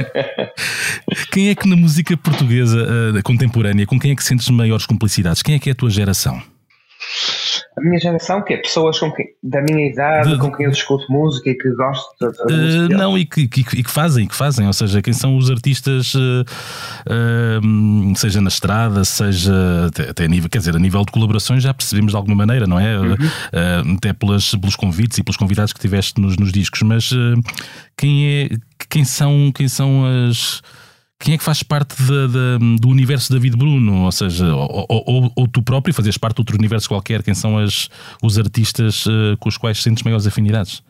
[1.30, 2.78] Quem é que na música portuguesa
[3.16, 5.42] eh, contemporânea, com quem é que sentes maiores complicidades?
[5.42, 6.42] Quem é que é a tua geração?
[7.76, 11.04] A minha geração, que é pessoas quem, da minha idade, De- com quem eu discuto
[11.10, 12.82] música e que gosto da, da Eh, música.
[12.88, 12.98] deles.
[12.98, 16.12] não, e que, que, e que fazem, que fazem, ou seja, quem são os artistas,
[16.14, 16.44] eh,
[17.10, 19.52] eh, seja na estrada, seja
[19.88, 22.66] até, até a nível, quer dizer, a nível de colaborações já percebemos de alguma maneira,
[22.66, 22.94] não é?
[23.52, 27.34] Eh, até pelas, pelos convites e pelos convidados que tiveste nos, nos discos, mas eh,
[27.96, 28.48] quem é,
[28.88, 30.62] quem são, quem são as.
[31.20, 34.04] Quem é que faz parte da- da- do universo de David Bruno?
[34.04, 37.22] Ou seja, ou, ou- ou- tu próprio fazes parte de outro universo qualquer?
[37.22, 37.88] Quem são as,
[38.22, 40.82] os artistas eh, com os quais sentes maiores afinidades?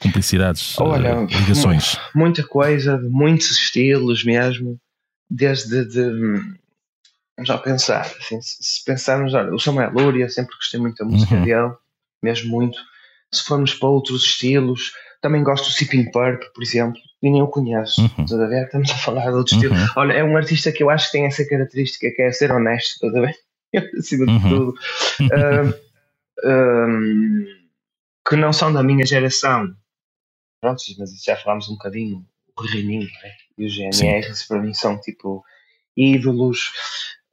[0.00, 1.98] Cumplicidades, eh, Olha, ligações?
[2.14, 4.78] muita coisa, de muitos estilos mesmo,
[5.28, 6.02] desde de,
[7.36, 11.04] vamos lá pensar, assim, se se pensarmos, olha, o Samuel Lúria, sempre gostei muito da
[11.04, 11.42] música Uhum.
[11.44, 11.72] dele,
[12.22, 12.78] mesmo muito.
[13.32, 17.48] Se formos para outros estilos, também gosto do Sipping Purp, por exemplo, e nem o
[17.48, 18.00] conheço.
[18.00, 18.24] Uhum.
[18.24, 18.64] Estás a ver?
[18.64, 19.74] Estamos a falar de outro estilo.
[19.74, 19.86] Uhum.
[19.96, 22.94] Olha, é um artista que eu acho que tem essa característica que é ser honesto,
[22.94, 23.34] estás a ver?
[23.98, 24.48] Acima de Uhum.
[24.48, 24.74] tudo.
[28.28, 29.74] Que não são da minha geração.
[30.60, 32.24] Pronto, mas já falámos um bocadinho.
[32.58, 33.30] O Reininho né?
[33.56, 35.42] e o GNR, para mim são tipo
[35.96, 36.70] ídolos.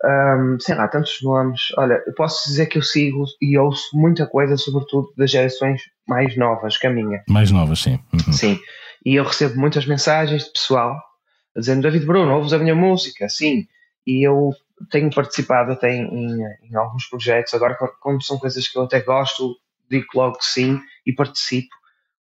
[0.03, 1.61] Ahm, sei lá, tantos nomes.
[1.77, 6.37] Olha, eu posso dizer que eu sigo e ouço muita coisa, sobretudo das gerações mais
[6.37, 7.23] novas que a minha.
[7.27, 7.99] Mais novas, sim.
[8.13, 8.31] Uhum.
[8.33, 8.59] Sim.
[9.07, 11.01] E eu recebo muitas mensagens de pessoal
[11.55, 13.29] dizendo David Bruno, ouves a minha música?
[13.29, 13.65] Sim.
[14.05, 14.51] E eu
[14.91, 17.53] tenho participado até em, em, em alguns projetos.
[17.53, 19.55] Agora, quando- como são coisas que eu até gosto,
[19.89, 21.69] digo logo que sim e participo.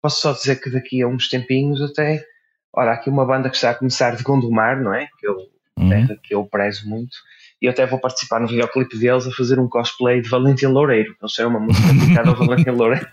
[0.03, 2.23] Posso só dizer que daqui a uns tempinhos até.
[2.71, 5.09] Olha, há aqui uma banda que está a começar de Gondomar, não é?
[5.19, 5.37] Que eu,
[5.77, 5.89] Uhum.
[5.89, 7.17] terra que eu prezo muito.
[7.61, 11.17] E eu até vou participar no videoclipe deles a fazer um cosplay de Valentim Loureiro.
[11.21, 13.09] Eles fizeram uma música dedicada ao Valentim Loureiro.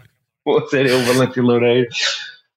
[0.45, 1.87] Vou ser eu, Valentim Loureiro.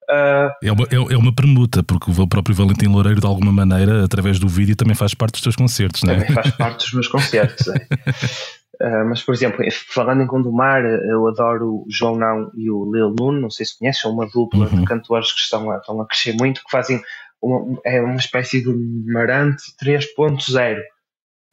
[0.09, 4.03] Ah, É uma, é, é uma permuta, porque o próprio Valentim Loureiro, de alguma maneira,
[4.05, 6.17] através do vídeo, também faz parte dos teus concertos, não é?
[6.19, 7.67] também faz parte dos meus concertos.
[7.67, 7.75] é.
[8.81, 9.63] Ah, mas, por exemplo,
[9.93, 13.79] falando em Gondomar, eu adoro o João Não e o Lil Nuno, não sei se
[13.79, 14.81] conheces, são uma dupla Uhum.
[14.81, 17.01] de cantores que estão a, estão a crescer muito, que fazem
[17.41, 18.73] uma, é uma espécie de
[19.13, 20.77] Marante 3.0.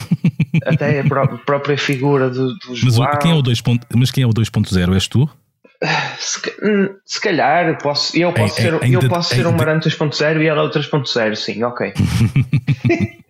[0.67, 3.19] Até a pró- própria figura do, do Mas, João.
[3.21, 4.93] quem é o 2 ponto- mas quem é o 2.0?
[4.95, 5.31] És tu?
[6.18, 10.40] Se, hum, se calhar eu posso, eu posso ser, eu posso ser um Marante 2.0
[10.40, 11.92] e ela é o 3.0, sim, ok.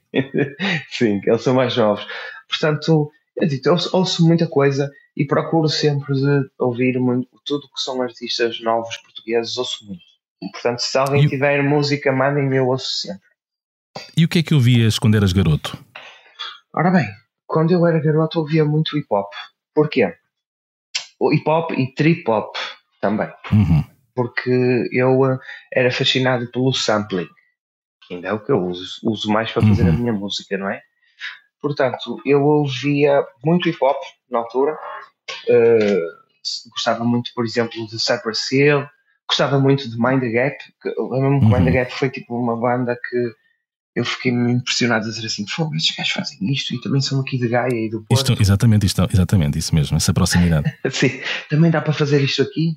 [0.91, 2.07] sim, eles são mais novos.
[2.49, 6.13] Portanto, eu digo, eu ouço, ouço muita coisa e procuro sempre
[6.59, 10.03] ouvir muito, tudo que são artistas novos portugueses, ouço muito.
[10.53, 13.23] Portanto, se alguém E tiver música, mandem-me, eu ouço sempre.
[14.17, 15.79] E o que é que ouvias quando eras garoto?
[16.75, 17.07] Ora bem,
[17.47, 19.31] quando eu era garoto ouvia muito hip hop.
[19.75, 20.15] Porquê?
[21.31, 22.57] Hip hop e trip hop
[23.01, 23.29] também.
[23.53, 23.85] Uhum.
[24.15, 25.39] porque eu eh,
[25.73, 27.29] era fascinado pelo sampling,
[28.07, 29.99] que ainda é o que eu uso, uso mais para fazer a Uhum.
[29.99, 30.81] minha música, não é?
[31.61, 33.97] Portanto, eu ouvia muito hip hop
[34.31, 34.77] na altura,
[35.49, 35.99] eh,
[36.73, 38.87] gostava muito, por exemplo, de Cypress Hill,
[39.29, 41.53] gostava muito de Mind the Gap, lembro-me que Uhum.
[41.53, 43.35] Mind the Gap foi tipo uma banda que
[43.95, 47.39] eu fiquei impressionado a dizer assim: fogo, estes gajos fazem isto e também são aqui
[47.39, 48.33] de Gaia e do Porto.
[48.33, 50.73] Isto, exatamente, isto, exatamente, isso mesmo, essa proximidade.
[50.91, 52.77] Sim, também dá para fazer isto aqui,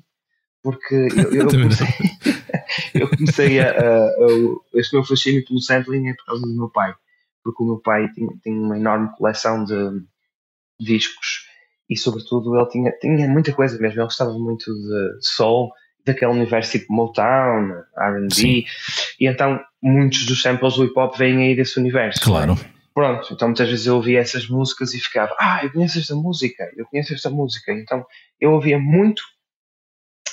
[0.62, 1.86] porque eu, eu comecei,
[2.94, 6.68] eu comecei a, a- a- Este meu fascínio pelo sampling é por causa do meu
[6.70, 6.92] pai,
[7.42, 10.02] porque o meu pai tinha, tinha uma enorme coleção de
[10.80, 11.46] discos
[11.88, 13.98] e, sobretudo, ele tinha, tinha muita coisa mesmo.
[14.00, 15.70] Ele gostava muito de soul,
[16.06, 17.82] daquele universo tipo Motown.
[17.98, 18.64] RB,
[19.20, 22.20] e então muitos dos samples do hip hop vêm aí desse universo.
[22.22, 22.56] Claro.
[22.94, 26.70] Pronto, então muitas vezes eu ouvia essas músicas e ficava, ah, eu conheço esta música,
[26.76, 27.72] eu conheço esta música.
[27.72, 28.06] Então
[28.40, 29.22] eu ouvia muito,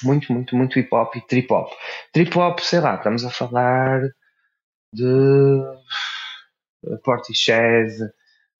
[0.01, 1.73] muito, muito, muito hip hop e trip hop.
[2.13, 4.01] Trip hop, sei lá, estamos a falar
[4.93, 5.61] de
[7.03, 7.91] Portishead,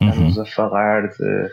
[0.02, 0.10] Uhum.
[0.10, 1.50] estamos a falar de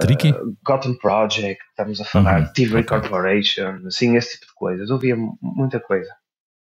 [0.00, 0.30] Tricky?
[0.30, 2.52] Uh, Gotham Project, estamos a falar, uhum.
[2.52, 2.84] TV okay.
[2.84, 4.90] Corporation, assim, esse tipo de coisas.
[4.90, 6.10] Ouvia muita coisa.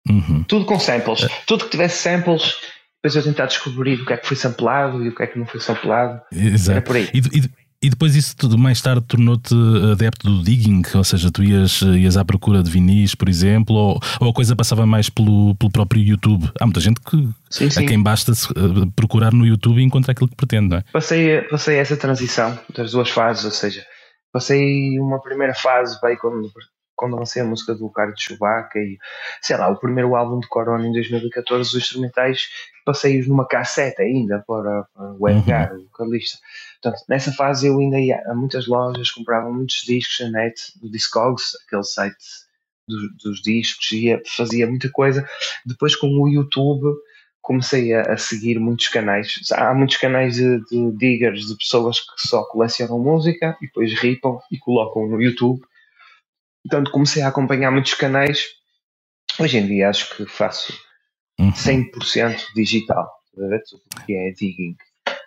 [0.08, 0.44] Uhum.
[0.44, 1.22] Tudo com samples.
[1.22, 2.56] Uh, Tudo que tivesse samples,
[3.02, 5.38] depois eu tentar descobrir o que é que foi samplado e o que é que
[5.38, 6.20] não foi samplado.
[6.32, 6.72] Exato.
[6.72, 7.08] Era por aí.
[7.14, 7.50] E, e,
[7.82, 9.54] e depois isso tudo mais tarde tornou-te
[9.90, 14.00] adepto do digging, ou seja, tu ias, ias à procura de vinis, por exemplo, ou,
[14.20, 16.48] ou a coisa passava mais pelo, pelo próprio YouTube?
[16.60, 17.84] Há muita gente que sim, sim.
[17.84, 20.84] a quem basta eh, procurar no YouTube e encontrar aquilo que pretende, não é?
[20.92, 23.84] Passei, passei essa transição das duas fases, ou seja,
[24.32, 26.52] passei uma primeira fase bem quando,
[26.94, 28.96] quando lancei a música do Carlos de Chewbacca e
[29.40, 32.42] sei lá, o primeiro álbum de Corona em 2014, os instrumentais
[32.84, 35.80] passei-os numa cassete ainda para, para o Edgar, uhum.
[35.80, 36.38] o vocalista.
[36.82, 40.90] Portanto, nessa fase eu ainda ia a muitas lojas, comprava muitos discos na net, do
[40.90, 42.16] Discogs, aquele site
[42.88, 45.28] dos, dos discos, ia, fazia muita coisa.
[45.64, 46.92] Depois com o YouTube
[47.40, 49.38] comecei a, a, seguir muitos canais.
[49.52, 54.38] Há muitos canais de, de, diggers, de pessoas que só colecionam música e depois ripam
[54.50, 55.60] e colocam no YouTube.
[56.64, 58.46] Portanto, comecei a acompanhar muitos canais.
[59.38, 60.72] Hoje em dia acho que faço
[61.40, 62.36] 100% uhum.
[62.54, 64.76] digital, tudo que é digging.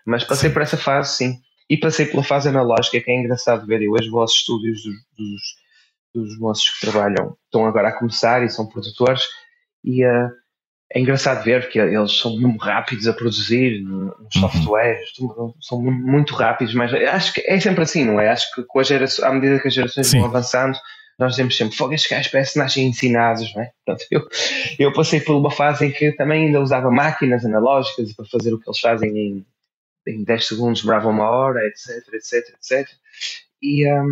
[0.05, 0.53] Mas passei sim.
[0.53, 1.44] por essa fase, sim.
[1.69, 3.81] E passei pela fase analógica, que é engraçado ver.
[3.81, 5.41] Eu hoje vou aos estúdios dos, dos,
[6.13, 9.23] dos moços que trabalham, estão agora a começar e são produtores,
[9.83, 10.29] e uh,
[10.91, 14.41] é engraçado ver que eles são muito rápidos a produzir nos uhum.
[14.41, 15.09] softwares,
[15.61, 18.29] são muito rápidos, mas acho que é sempre assim, não é?
[18.29, 20.19] Acho que com a geração, à medida que as gerações sim.
[20.19, 20.77] vão avançando,
[21.17, 23.71] nós dizemos sempre, fogo, estes gajos parecem nascem ensinados, não é?
[23.85, 24.21] Portanto, eu,
[24.79, 28.59] eu passei por uma fase em que também ainda usava máquinas analógicas para fazer o
[28.59, 29.45] que eles fazem em
[30.07, 32.89] em 10 segundos demorava uma hora, etc, etc, etc.
[33.61, 34.11] E um,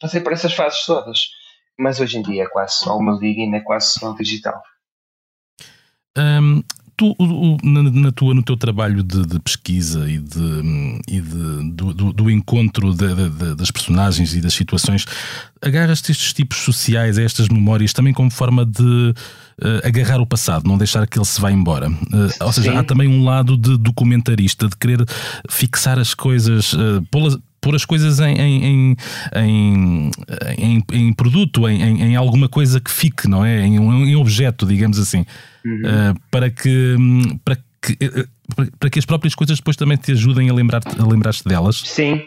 [0.00, 1.30] passei por essas fases todas.
[1.78, 4.62] Mas hoje em dia é quase só uma liga é quase só digital.
[6.18, 6.62] Um,
[7.00, 7.16] tu,
[7.64, 12.12] na, na, tua, no teu trabalho de, de pesquisa e, de, e de, do, do,
[12.12, 15.06] do encontro de, de, das personagens e das situações,
[15.62, 19.14] agarras-te estes tipos sociais, a estas memórias, também como forma de uh,
[19.82, 21.88] agarrar o passado, não deixar que ele se vá embora.
[21.88, 22.76] Uh, ou seja, Sim.
[22.76, 25.02] há também um lado de documentarista, de querer
[25.48, 27.00] fixar as coisas, uh,
[27.60, 28.96] pôr as coisas em, em,
[29.34, 30.10] em,
[30.58, 33.60] em, em produto, em, em, alguma coisa que fique, não é?
[33.60, 35.24] Em, em objeto, digamos assim,
[35.64, 35.82] uhum.
[35.82, 36.96] uh, para que.
[37.44, 37.64] Para que
[38.78, 41.76] para que as próprias coisas depois também te ajudem a lembrar-te a lembrar delas?
[41.76, 42.20] Sim,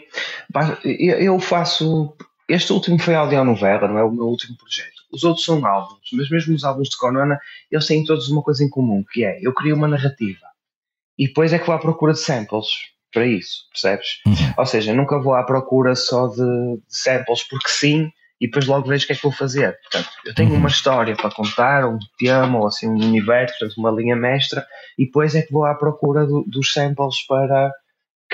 [0.82, 2.12] eu faço.
[2.48, 4.90] Este último foi a audionovela, não é o meu último projeto.
[5.12, 7.38] Os outros são álbuns, mas mesmo os álbuns de Conana,
[7.70, 10.44] eles têm todos uma coisa em comum, que é eu crio uma narrativa
[11.18, 12.66] e depois é que vou à procura de samples
[13.14, 14.20] para isso, percebes?
[14.26, 14.54] Uhum.
[14.58, 18.10] Ou seja, nunca vou à procura só de, de, samples porque sim
[18.40, 19.78] e depois logo vejo o que é que vou fazer.
[19.82, 20.56] Portanto, eu tenho uhum.
[20.56, 24.66] uma história para contar, um tema ou assim um universo, uma linha mestra,
[24.98, 27.72] e depois é que vou à procura do, dos samples para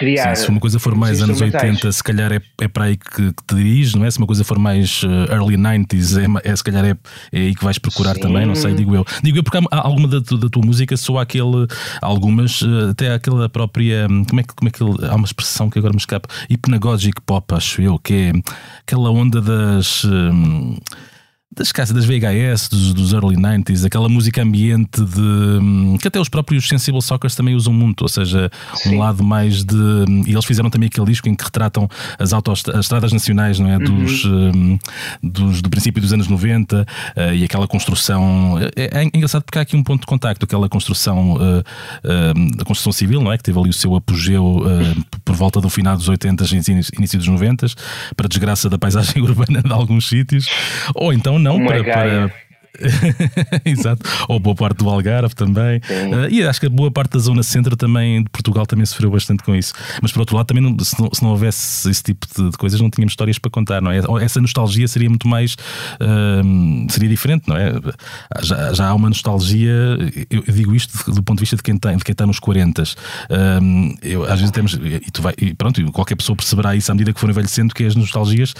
[0.00, 0.34] criar.
[0.34, 3.32] Sim, se uma coisa for mais anos 80, se calhar é, é para aí que,
[3.32, 4.10] que te diriges, não é?
[4.10, 6.96] Se uma coisa for mais uh, early 90s, é, é, se calhar é,
[7.30, 8.22] é aí que vais procurar Sim.
[8.22, 9.04] também, não sei, digo eu.
[9.22, 11.66] Digo eu porque há, há alguma da, da, tua música soa aquele,
[12.00, 15.68] algumas, uh, até aquela própria, como é que, como é que ele, há uma expressão
[15.68, 18.32] que agora me escapa, hypnagogic pop, acho eu, que é
[18.80, 20.04] aquela onda das.
[20.04, 20.78] Um,
[21.52, 26.28] das casas das VHS, dos, dos, early 90s, aquela música ambiente de que até os
[26.28, 28.94] próprios Sensible Sockers também usam muito, ou seja, Sim.
[28.94, 29.74] um lado mais de.
[30.26, 31.88] E eles fizeram também aquele disco em que retratam
[32.20, 33.78] as, as estradas nacionais, não é?
[33.78, 33.84] Uhum.
[33.84, 34.78] Dos, um,
[35.20, 36.86] dos, do princípio dos anos 90 uh,
[37.16, 38.56] eh, e aquela construção.
[38.76, 42.64] É, é, engraçado porque há aqui um ponto de contacto, aquela construção uh, uh, da
[42.64, 43.36] construção civil, não é?
[43.36, 44.62] Que teve ali o seu apogeu
[45.24, 47.66] por volta do final dos 80 e início dos 90
[48.16, 50.46] para desgraça da paisagem urbana de alguns sítios,
[50.94, 52.32] ou então não para, para,
[53.64, 54.02] Exato.
[54.28, 55.78] Ou boa parte do Algarve também.
[55.78, 59.10] Uh, e acho que a boa parte da zona centro também de Portugal também sofreu
[59.10, 59.72] bastante com isso.
[60.00, 62.56] Mas por outro lado, também não, se, não, se, não, houvesse esse tipo de, de,
[62.56, 64.00] coisas, não tínhamos histórias para contar, não é?
[64.22, 65.54] Essa nostalgia seria muito mais.
[65.54, 67.72] Uh, seria diferente, não é?
[68.42, 69.70] Já, já há uma nostalgia,
[70.30, 72.38] eu, eu, digo isto do ponto de vista de quem, tem, de quem está nos
[72.38, 72.82] 40.
[72.82, 72.86] Uh,
[74.02, 74.74] eu, às vezes temos.
[74.74, 77.84] E, tu vai, e pronto, qualquer pessoa perceberá isso à medida que for envelhecendo, que
[77.84, 78.54] as nostalgias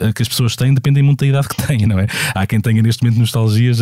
[0.00, 2.06] ah, que as pessoas têm dependem muito da idade que têm, não é?
[2.34, 3.78] Há quem tenha neste momento nostalgia dias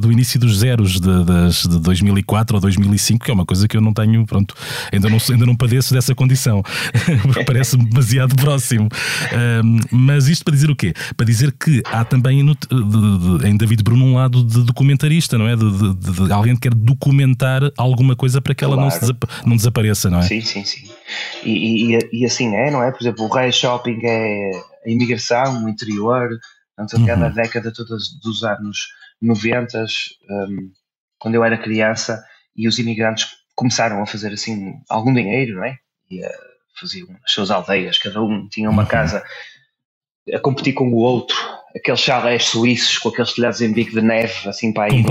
[0.00, 3.76] do início dos zeros de, das, de 2004 ou 2005, que é uma coisa que
[3.76, 4.54] eu não tenho, pronto,
[4.92, 6.62] ainda não, ainda não padeço dessa condição,
[7.22, 8.88] porque parece-me demasiado próximo.
[9.64, 10.92] Um, mas isto para dizer o quê?
[11.16, 15.38] Para dizer que há também no, de, de, em David Bruno um lado de documentarista,
[15.38, 15.56] não é?
[15.56, 19.06] De, alguém que quer documentar alguma coisa para que ela claro.
[19.06, 20.22] não, não desapareça, não é?
[20.22, 20.88] Sim, sim, sim.
[21.44, 22.90] E, e, e, assim é, não é?
[22.90, 24.50] Por exemplo, o Rei Shopping é
[24.86, 26.28] a imigração, o interior,
[26.76, 27.20] portanto, até uhum.
[27.20, 28.78] na década todas dos anos
[29.20, 29.84] 90,
[30.30, 30.70] um,
[31.18, 32.22] quando eu era criança,
[32.54, 35.76] e os imigrantes começaram a fazer assim algum dinheiro, não é?
[36.10, 36.30] E a
[36.78, 38.88] faziam as suas aldeias, cada um tinha uma uhum.
[38.88, 39.24] casa
[40.32, 41.36] a competir com o outro,
[41.74, 45.04] aqueles chalés suíços com aqueles telhados em bico de neve, assim para aí,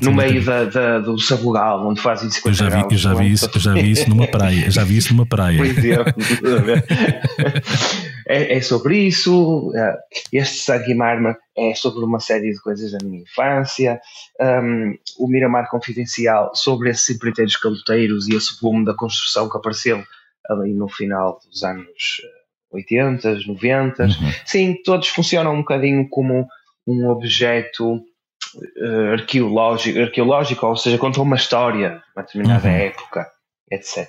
[0.00, 2.92] no, meio da, da, do Sabugal, onde fazem 50 eu já vi, graus.
[2.92, 5.58] Eu já vi, isso, eu já vi isso numa praia, já vi isso numa praia.
[5.60, 5.96] Pois é,
[8.30, 9.98] é, é sobre isso, é,
[10.32, 14.00] este Sangue Marma é sobre uma série de coisas da minha infância,
[14.40, 20.04] um, o Miramar Confidencial sobre esses empreiteiros caloteiros e esse boom da construção que apareceu
[20.48, 22.22] ali no final dos anos
[22.70, 24.04] 80, 90.
[24.04, 24.10] Uhum.
[24.46, 26.46] Sim, todos funcionam um bocadinho como
[26.86, 32.74] um objeto uh, arqueológico, arqueológico, ou seja, contam uma história, uma determinada uhum.
[32.74, 33.28] época,
[33.70, 34.08] etc.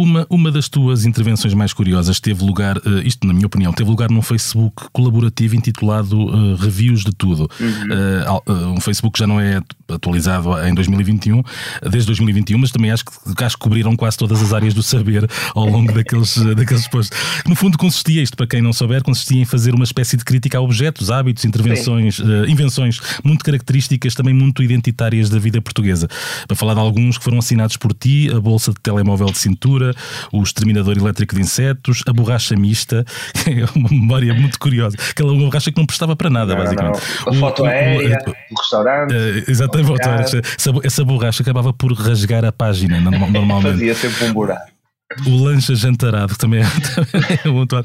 [0.00, 3.90] Uma, uma das tuas intervenções mais curiosas teve lugar, uh, isto na minha opinião, teve
[3.90, 7.50] lugar num Facebook colaborativo intitulado uh, Reviews de Tudo.
[7.60, 8.46] Uhum.
[8.46, 9.60] Uh, um Facebook que já não é
[9.92, 11.42] atualizado em 2021,
[11.90, 15.28] desde 2021, mas também acho que, acho que cobriram quase todas as áreas do saber
[15.54, 17.16] ao longo daqueles, daqueles posts.
[17.46, 20.58] No fundo, consistia, isto para quem não souber, consistia em fazer uma espécie de crítica
[20.58, 26.08] a objetos, hábitos, intervenções, invenções muito características, também muito identitárias da vida portuguesa.
[26.46, 29.94] Para falar de alguns que foram assinados por ti, a bolsa de telemóvel de cintura
[30.32, 33.04] o exterminador elétrico de insetos, a borracha mista,
[33.44, 34.96] que é uma memória muito curiosa.
[35.10, 37.00] Aquela borracha que não prestava para nada, não, basicamente.
[37.26, 37.32] Não.
[37.32, 38.18] A foto aérea,
[38.50, 39.14] o, restaurante.
[39.14, 39.79] Uh, exatamente,
[40.20, 43.72] essa, essa borracha acabava por rasgar a página, normalmente.
[43.72, 44.80] Fazia sempre um buraco.
[45.26, 46.64] O lancha jantarado também é,
[47.10, 47.76] também é muito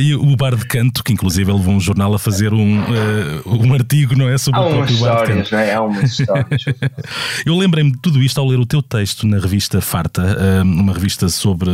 [0.00, 3.62] E o bar de canto, que inclusive ele levou um jornal a fazer um, uh,
[3.66, 4.38] um artigo, não é?
[4.38, 5.52] Sobre Há o próprio bar de canto.
[5.52, 5.74] Não é?
[5.74, 6.64] Há umas histórias.
[7.44, 10.94] Eu lembrei-me de tudo isto ao ler o teu texto na revista Farta, uh, uma
[10.94, 11.70] revista sobre.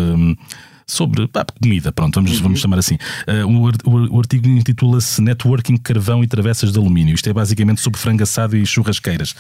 [0.87, 2.43] Sobre pá, comida, pronto, vamos, uhum.
[2.43, 2.97] vamos chamar assim.
[3.26, 7.14] Uh, o, artigo intitula-se Networking Carvão e Travessas de Alumínio.
[7.14, 9.35] Isto é basicamente sobre frango assado e churrasqueiras.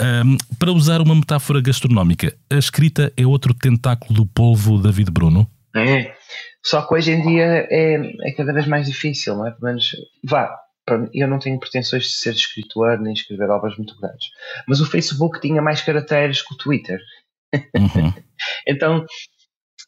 [0.00, 5.48] Um, para usar uma metáfora gastronómica, a escrita é outro tentáculo do polvo David Bruno?
[5.74, 6.14] É,
[6.64, 9.50] só que hoje em dia é, é cada vez mais difícil, não é?
[9.50, 9.94] Pelo menos,
[10.24, 10.50] vá,
[11.12, 14.28] eu não tenho pretensões de ser escritor nem escrever obras muito grandes.
[14.66, 17.00] Mas o Facebook tinha mais caracteres que o Twitter.
[17.54, 18.12] Uhum.
[18.66, 19.04] então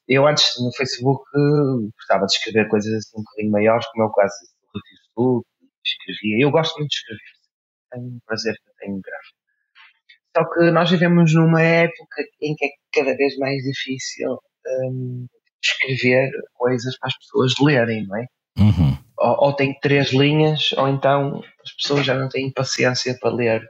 [0.08, 1.22] eu antes no Facebook
[1.94, 4.34] gostava de escrever coisas assim um bocadinho maiores, como é o caso
[4.74, 5.48] do Facebook,
[5.84, 6.44] escrevia.
[6.44, 7.22] Eu gosto muito de escrever,
[7.92, 9.38] tenho um prazer que tenho gráfico.
[10.36, 15.26] Só que nós vivemos numa época em que é cada vez mais difícil um,
[15.62, 18.26] escrever coisas para as pessoas lerem, não é?
[18.58, 18.98] Uhum.
[19.18, 23.62] Ou, ou tem três linhas, ou então as pessoas já não têm paciência para ler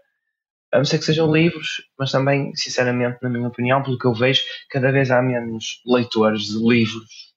[0.72, 4.14] a não ser que sejam livros, mas também, sinceramente, na minha opinião, pelo que eu
[4.14, 7.34] vejo, cada vez há menos leitores de livros,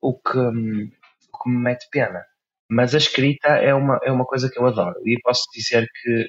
[0.00, 0.90] o que, hum,
[1.32, 2.24] o que me mete pena.
[2.68, 6.28] Mas a escrita é uma, é uma coisa que eu adoro e posso dizer que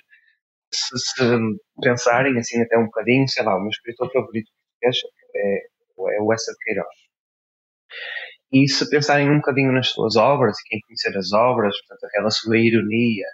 [0.71, 1.39] se, se
[1.81, 5.01] pensarem assim até um bocadinho, sei lá, o meu escritor favorito português
[5.35, 5.57] é,
[6.17, 7.07] é o Essa de Queiroz.
[8.51, 12.29] E se pensarem um bocadinho nas suas obras, e quem conhecer as obras, portanto, aquela
[12.29, 13.25] sua ironia,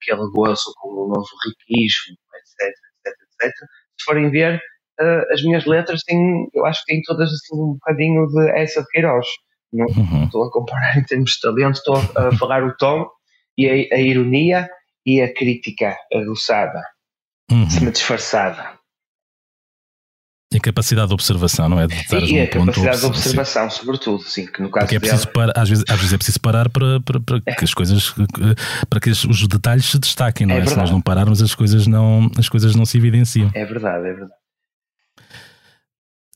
[0.00, 2.74] aquele gozo com o novo riquismo, etc,
[3.06, 3.54] etc, etc.
[3.98, 4.60] Se forem ver,
[5.00, 8.82] uh, as minhas letras têm, eu acho que têm todas assim um bocadinho de essa
[8.82, 9.26] de Queiroz.
[9.72, 10.24] Não uhum.
[10.24, 13.06] estou a comparar em termos de talento, estou a falar o tom
[13.56, 14.68] e a, a ironia
[15.04, 16.82] e a crítica aguçada,
[17.50, 17.90] uhum.
[17.90, 18.77] disfarçada.
[20.54, 21.86] A capacidade de observação, não é?
[21.86, 25.34] De e a capacidade de observação, sobretudo, sim, que no caso Porque é preciso dela...
[25.34, 27.54] parar, às, vezes, às vezes é preciso parar para, para, para é.
[27.54, 28.14] que as coisas,
[28.88, 30.60] para que os detalhes se destaquem, não é?
[30.60, 30.66] é?
[30.66, 33.50] Se nós não pararmos, as coisas não, as coisas não se evidenciam.
[33.52, 34.37] É verdade, é verdade.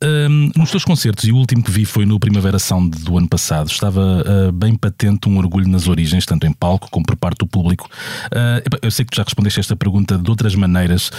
[0.03, 3.29] Um, nos teus concertos, e o último que vi foi no Primavera Sound do ano
[3.29, 7.39] passado, estava uh, bem patente um orgulho nas origens, tanto em palco como por parte
[7.39, 7.89] do público.
[8.27, 11.11] Uh, eu sei que tu já respondeste esta pergunta de outras maneiras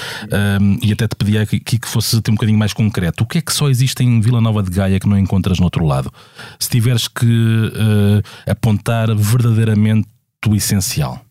[0.59, 3.23] um, e até te pedia aqui que, fosse ter um bocadinho mais concreto.
[3.23, 5.65] O que é que só existe em Vila Nova de Gaia que não encontras no
[5.65, 6.11] outro lado?
[6.59, 10.07] Se tiveres que uh, apontar verdadeiramente
[10.45, 11.21] o essencial.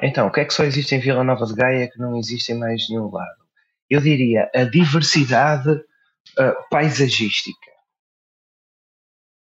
[0.00, 2.52] Então, o que é que só existe em Vila Nova de Gaia que não existe
[2.52, 3.45] em mais nenhum lado?
[3.88, 7.70] Eu diria, a diversidade uh, paisagística.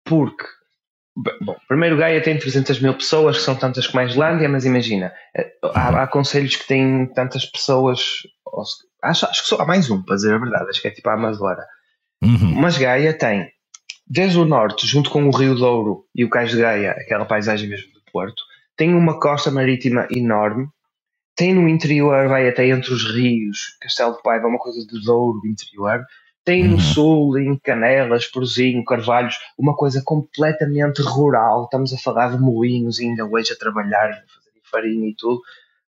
[0.05, 0.45] Porque,
[1.41, 5.13] bom, primeiro Gaia tem 300 mil pessoas, que são tantas como a Islândia, mas imagina,
[5.75, 8.01] há, há conselhos que têm tantas pessoas,
[9.03, 11.09] acho, acho que só há mais um, para dizer a verdade, acho que é tipo
[11.09, 11.67] a Amadora.
[12.23, 12.55] Uhum.
[12.55, 13.51] Mas Gaia tem,
[14.07, 17.69] desde o norte, junto com o Rio Douro e o Cais de Gaia, aquela paisagem
[17.69, 18.43] mesmo do Porto,
[18.77, 20.69] tem uma costa marítima enorme,
[21.37, 25.39] tem no interior, vai até entre os rios, Castelo de Paiva, uma coisa de Douro
[25.41, 26.05] do interior.
[26.43, 26.81] Tem no uhum.
[26.81, 31.65] sul, em Canelas, Porzinho, Carvalhos, uma coisa completamente rural.
[31.65, 35.43] Estamos a falar de moinhos ainda hoje a trabalhar, a fazer farinha e tudo.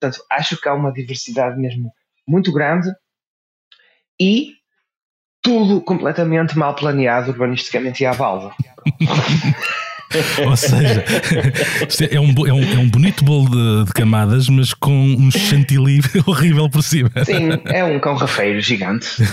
[0.00, 1.92] Portanto, acho que há uma diversidade mesmo
[2.26, 2.88] muito grande.
[4.18, 4.52] E
[5.42, 8.54] tudo completamente mal planeado urbanisticamente e à balda.
[10.46, 11.04] Ou seja,
[12.10, 16.00] é, um, é, um, é um bonito bolo de, de, camadas, mas com um chantilly
[16.26, 17.10] horrível por cima.
[17.24, 19.26] Sim, é um cão rafeiro gigante é?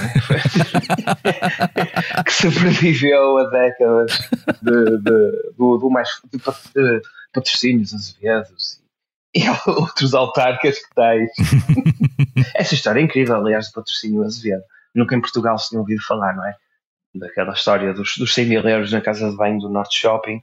[2.23, 4.27] que sobreviveu a décadas
[4.61, 7.01] de, de, do, do mais de, de
[7.33, 8.81] patrocínios azevedos
[9.33, 11.29] e outros autarcas que tais.
[12.55, 14.63] Essa história é incrível, aliás, do patrocínio azevedo.
[14.93, 16.53] Nunca em Portugal se tinha ouvido falar, não é?
[17.15, 20.41] Daquela história dos, dos 100 mil euros na casa de banho do Norte Shopping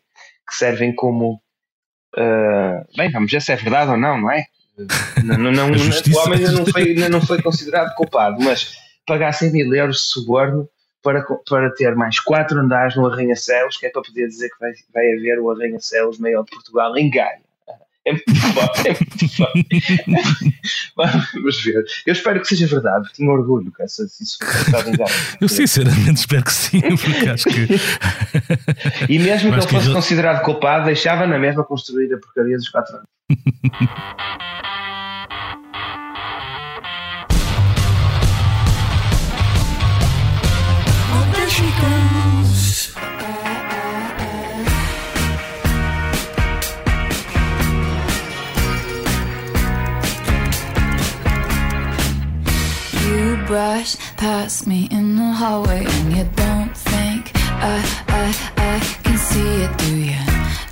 [0.49, 1.41] que servem como.
[2.17, 4.45] Uh, bem, vamos ver se é verdade ou não, não é?
[5.25, 8.77] Não, não, não, o homem ainda não, foi, ainda não foi considerado culpado, mas
[9.07, 10.69] pagar 100 mil euros de suborno
[11.03, 14.73] para, para ter mais quatro andares no Arranha-Céus, que é para poder dizer que vai,
[14.93, 17.48] vai haver o Arranha-Céus maior de Portugal em Gaia.
[18.09, 19.67] É muito forte, é muito forte.
[20.97, 21.85] Vamos ver.
[22.07, 23.07] Eu espero que seja verdade.
[23.15, 25.13] Tenho orgulho que essa, isso verdade.
[25.41, 29.13] Eu sinceramente espero que sim, porque acho que.
[29.13, 29.93] e mesmo que ele fosse que...
[29.93, 33.09] considerado culpado, deixava na mesma construir a porcaria dos quatro anos.
[53.49, 58.25] Brush past me in the hallway and you don't think I, I,
[58.59, 60.23] I can see it, do you?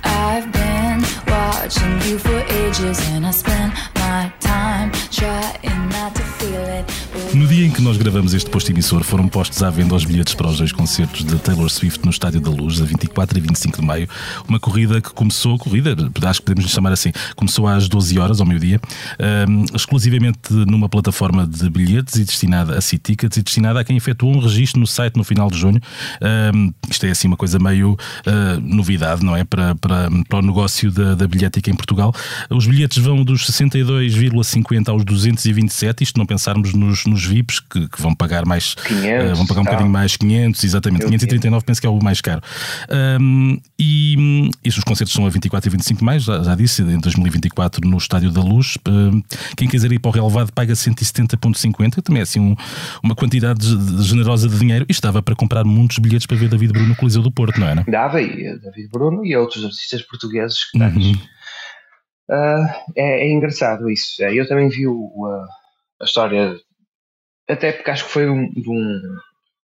[0.03, 6.65] I've been watching you for ages and I spend my time trying not to feel
[6.77, 6.96] it.
[7.37, 10.33] No dia em que nós gravamos este posto emissor, foram postos à venda os bilhetes
[10.33, 13.79] para os dois concertos de Taylor Swift no Estádio da Luz, a 24 e 25
[13.79, 14.09] de maio.
[14.49, 18.47] Uma corrida que começou, corrida, acho que podemos chamar assim, começou às 12 horas, ao
[18.47, 18.81] meio-dia,
[19.47, 24.35] um, exclusivamente numa plataforma de bilhetes e destinada a C-Tickets e destinada a quem efetuou
[24.35, 25.79] um registro no site no final de junho.
[26.55, 29.43] Um, isto é assim uma coisa meio uh, novidade, não é?
[29.43, 32.11] Para, para, para o negócio da, da bilhética em Portugal.
[32.49, 38.01] Os bilhetes vão dos 62,50 aos 227, isto não pensarmos nos, nos VIPs que, que
[38.01, 39.71] vão pagar mais 500, uh, eh, vão pagar um tá.
[39.71, 42.41] bocadinho mais 500, exatamente, Eu 539 penso que é o mais caro.
[43.19, 46.81] Um, e, e os concertos são a 24 e 25 de maio, já, já disse,
[46.81, 48.77] em 2024 no Estádio da Luz.
[49.55, 52.55] Quem quiser ir para o relevado paga 170,50, também é assim um,
[53.03, 53.65] uma quantidade
[54.03, 54.85] generosa de dinheiro.
[54.87, 57.67] E estava para comprar muitos bilhetes para ver David Bruno no Coliseu do Porto, não
[57.67, 57.83] era?
[57.87, 60.77] Dava, e David Bruno e outros artistas portugueses que.
[60.77, 61.13] Uhum.
[62.29, 64.21] Uh, é, é, engraçado isso.
[64.21, 66.55] É, eu também vi o, a, a história
[67.49, 69.01] até porque acho que foi um, um,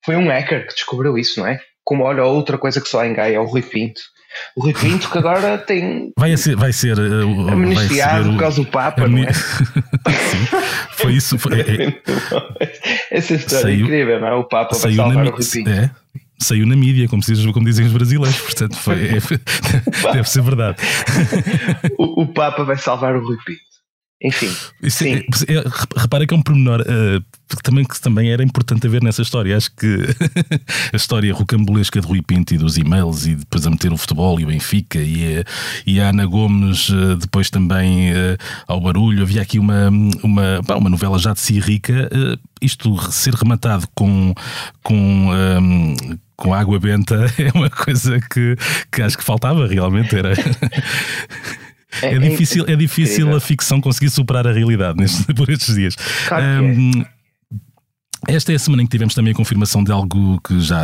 [0.05, 1.59] foi um hacker que descobriu isso, não é?
[1.83, 4.01] Como olha, outra coisa que só engaia é o Rui Pinto.
[4.55, 6.11] O Rui Pinto que agora tem.
[6.17, 9.31] Vai ser, vai ser uh, amnistiado por causa do Papa, não é?
[9.33, 10.57] Sim,
[10.91, 11.37] foi isso.
[11.37, 12.01] Foi, é,
[13.11, 14.33] Essa história saiu, é incrível, não é?
[14.33, 15.69] O Papa vai salvar o Rui Pinto.
[15.69, 15.91] É,
[16.39, 19.19] saiu na mídia, como, se, como dizem os brasileiros, portanto foi, é,
[20.13, 20.77] deve ser verdade.
[21.97, 23.72] o, o Papa vai salvar o Rui Pinto.
[24.23, 24.49] Enfim.
[24.81, 25.63] Isso é, é,
[25.97, 29.21] repara que é um pormenor uh, que, também, que também era importante a ver nessa
[29.21, 29.55] história.
[29.55, 29.99] Acho que
[30.93, 34.39] a história rocambolesca de Rui Pinto e dos e-mails e depois a meter o futebol
[34.39, 35.43] e o Benfica e a,
[35.85, 39.23] e a Ana Gomes uh, depois também uh, ao barulho.
[39.23, 39.89] Havia aqui uma,
[40.23, 42.09] uma, uma novela já de si rica.
[42.61, 44.33] isto ser rematado com.
[44.81, 45.95] com um,
[46.35, 48.57] com água benta é uma coisa que,
[48.91, 50.15] que acho que faltava realmente.
[50.15, 50.33] Era.
[52.01, 55.95] É, é, difícil, é difícil a ficção conseguir superar a realidade nestes, por estes dias.
[56.27, 57.03] Claro um,
[58.27, 60.81] esta é a semana em que tivemos também a confirmação de algo que já,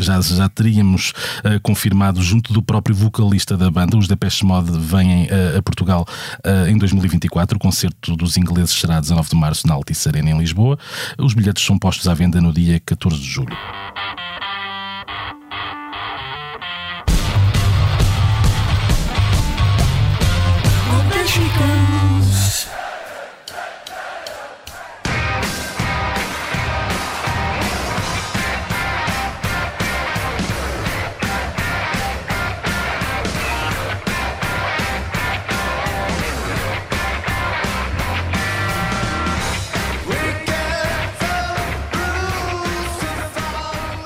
[0.00, 1.12] já, já teríamos
[1.44, 3.96] uh, confirmado junto do próprio vocalista da banda.
[3.96, 6.04] Os Depeche Mode vêm uh, a Portugal
[6.44, 7.56] uh, em 2024.
[7.56, 10.76] O concerto dos ingleses será 19 de março na Altice Arena em Lisboa.
[11.18, 13.56] Os bilhetes são postos à venda no dia 14 de julho.
[21.42, 22.01] chicken.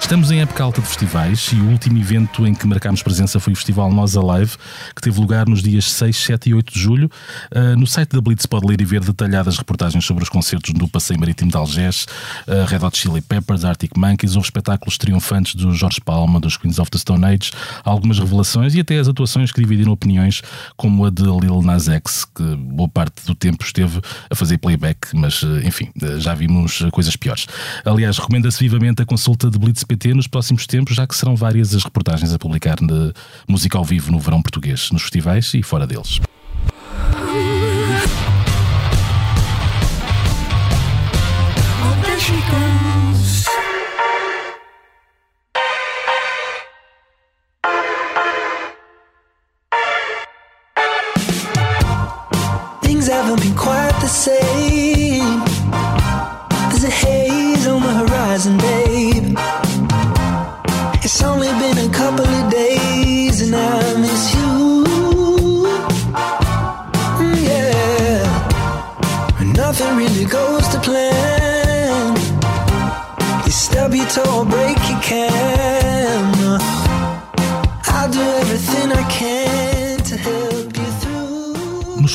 [0.07, 3.53] Estamos em época alta de festivais e o último evento em que marcámos presença foi
[3.53, 4.53] o Festival Nós Alive,
[4.95, 7.11] que teve lugar nos dias 6, 7 e 8 de julho.
[7.51, 10.89] Uh, no site da Blitz pode ler e ver detalhadas reportagens sobre os concertos no
[10.89, 12.07] Passeio Marítimo de Algés,
[12.47, 16.79] uh, Red Hot Chili Peppers, Arctic Monkeys, houve espetáculos triunfantes do Jorge Palma, dos Queens
[16.79, 17.51] of the Stone Age,
[17.83, 20.41] algumas revelações e até as atuações que dividiram opiniões,
[20.77, 24.01] como a de Lil Nas X, que boa parte do tempo esteve
[24.31, 27.49] a fazer playback, mas uh, enfim, já vimos coisas piores.
[27.85, 31.75] Aliás, recomenda-se vivamente a consulta de Blitz PT nos próximos tempos, já que serão várias
[31.75, 33.13] as reportagens a publicar de
[33.49, 36.21] música ao vivo no verão português, nos festivais e fora deles.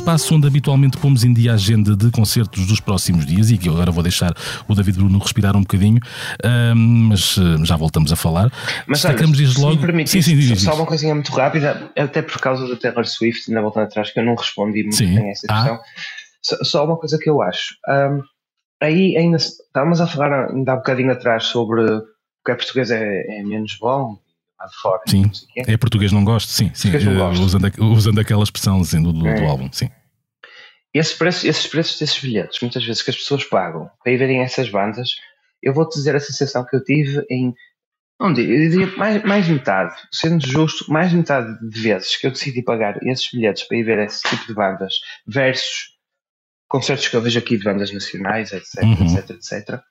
[0.01, 3.69] Espaço onde habitualmente pomos em dia a agenda de concertos dos próximos dias, e que
[3.69, 4.33] agora vou deixar
[4.67, 5.99] o David Bruno respirar um bocadinho,
[6.75, 8.51] mas uh, já voltamos a falar.
[8.87, 9.85] Mas Destacamos olha, logo.
[9.85, 13.05] Se me sim, sim, sim, só uma coisinha muito rápida, até por causa do Taylor
[13.05, 15.13] Swift, ainda voltando atrás, que eu não respondi muito sim.
[15.13, 15.75] bem a essa questão.
[15.75, 16.63] Ah.
[16.63, 17.75] Só, uma coisa que eu acho.
[17.87, 18.23] Um,
[18.81, 22.01] aí ainda estávamos a falar ainda há um bocadinho atrás sobre o
[22.43, 24.17] que é português é, é menos bom,
[24.81, 25.01] fora.
[25.07, 26.91] Sim, é português não gosto, sim, sim.
[26.91, 27.43] Gosto.
[27.43, 29.35] Usando, usando aquela expressão assim, do, do, é.
[29.35, 29.89] do álbum, sim.
[30.93, 34.41] Esse preço, esses preços desses bilhetes, muitas vezes que as pessoas pagam para ir verem
[34.41, 35.11] essas bandas,
[35.63, 37.53] eu vou-te dizer a sensação que eu tive em.
[38.19, 42.31] Não digo, eu diria mais, mais metade, sendo justo, mais metade de vezes que eu
[42.31, 44.93] decidi pagar esses bilhetes para ir ver esse tipo de bandas
[45.25, 45.91] versus
[46.67, 49.17] concertos que eu vejo aqui de bandas nacionais, etc, uhum.
[49.17, 49.81] etc, etc.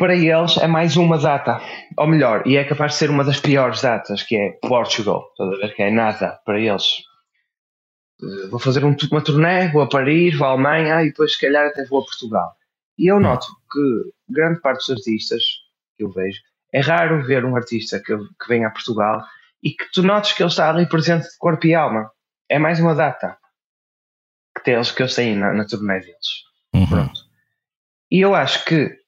[0.00, 1.60] Para eles é mais uma data,
[1.94, 5.30] ou melhor, e é capaz de ser uma das piores datas, que é Portugal,
[5.76, 7.02] que é nada para eles.
[8.22, 11.38] Eh, vou fazer um, uma turnê, vou a Paris, vou à Alemanha e depois, se
[11.38, 12.56] calhar, até vou a Portugal.
[12.96, 15.42] E eu noto que grande parte dos artistas
[15.98, 16.40] que eu vejo,
[16.72, 19.22] é raro ver um artista que, que vem a Portugal
[19.62, 22.10] e que tu notes que ele está ali presente de corpo e alma.
[22.48, 23.36] É mais uma data
[24.64, 26.44] que, eles, que eles têm na, na turnê deles.
[26.74, 26.86] Uhum.
[26.86, 27.20] Pronto.
[28.10, 28.98] E eu acho que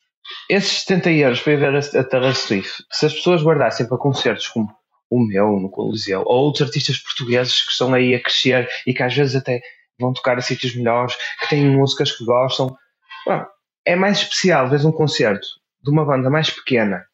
[0.49, 4.49] esses 70 euros para ir ver a, Taylor Swift, se as pessoas guardassem para concertos
[4.49, 4.69] como
[5.11, 9.03] o meu no Coliseu, ou outros artistas portugueses que estão aí a crescer e que
[9.03, 9.61] às vezes até
[10.01, 12.77] vão tocar a sítios melhores, que têm músicas que gostam.
[13.27, 13.45] Bom,
[13.85, 15.47] é mais especial ver um concerto
[15.83, 17.05] de uma banda mais pequena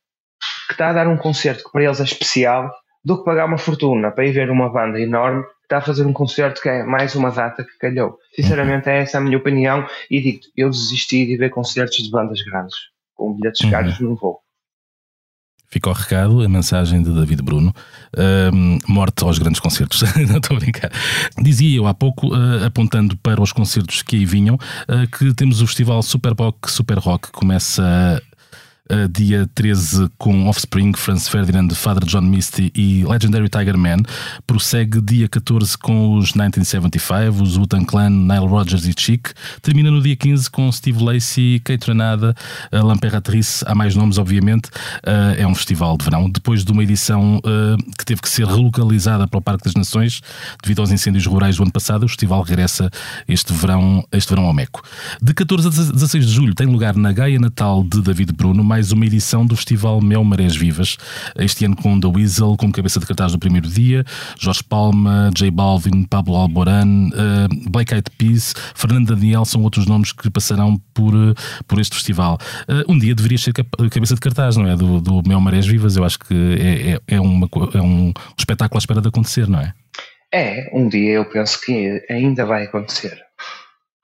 [0.68, 2.70] que está a dar um concerto que para eles é especial
[3.04, 6.04] do que pagar uma fortuna para ir ver uma banda enorme que está a fazer
[6.04, 8.18] um concerto que é mais uma data que calhou.
[8.34, 12.42] Sinceramente, é essa a minha opinião e digo eu desisti de ver concertos de bandas
[12.42, 12.76] grandes.
[13.18, 13.70] Com bilhetes uhum.
[13.70, 14.38] caros não vou.
[15.70, 17.74] Fica o recado, a mensagem de David Bruno.
[18.16, 20.00] Uh, morte aos grandes concertos.
[20.26, 20.90] Não estou a brincar.
[21.42, 25.60] Dizia eu há pouco, uh, apontando para os concertos que aí vinham, uh, que temos
[25.60, 28.22] o festival Super Rock, Super Rock, que começa
[29.10, 33.98] dia 13 com Offspring, Franz Ferdinand, Father John Misty e Legendary Tiger Man.
[34.46, 39.28] Prossegue dia 14 com os 1975, os Wu-Tang Clan, Nile Rodgers e Chic.
[39.62, 42.34] Termina no dia 15 com Steve Lacey, Kate Renada,
[42.72, 44.68] uh, L'Imperatrice, há mais nomes, obviamente.
[44.98, 46.30] Uh, é um festival de verão.
[46.30, 50.20] Depois de uma edição uh, que teve que ser relocalizada para o Parque das Nações
[50.62, 52.90] devido aos incêndios rurais do ano passado, o festival regressa
[53.26, 54.82] este verão, este verão ao Meco.
[55.20, 58.77] De 14 a 16 de julho tem lugar na Gaia Natal de David Bruno, mais
[58.78, 60.96] mais uma edição do Festival Mel Marés Vivas.
[61.36, 64.04] Este ano com The Weasel, como cabeça de cartaz do primeiro dia,
[64.38, 70.12] Jorge Palma, J Balvin, Pablo Alboran, uh, Black Eyed Peas, Fernando Daniel são outros nomes
[70.12, 71.34] que passarão por, uh,
[71.66, 72.38] por este festival.
[72.68, 74.76] Uh, um dia deveria ser cabeça de cartaz, não é?
[74.76, 75.96] Do, do Mel Marés Vivas.
[75.96, 79.58] Eu acho que é, é, é, uma, é um espetáculo à espera de acontecer, não
[79.58, 79.72] é?
[80.32, 83.27] É, um dia eu penso que ainda vai acontecer.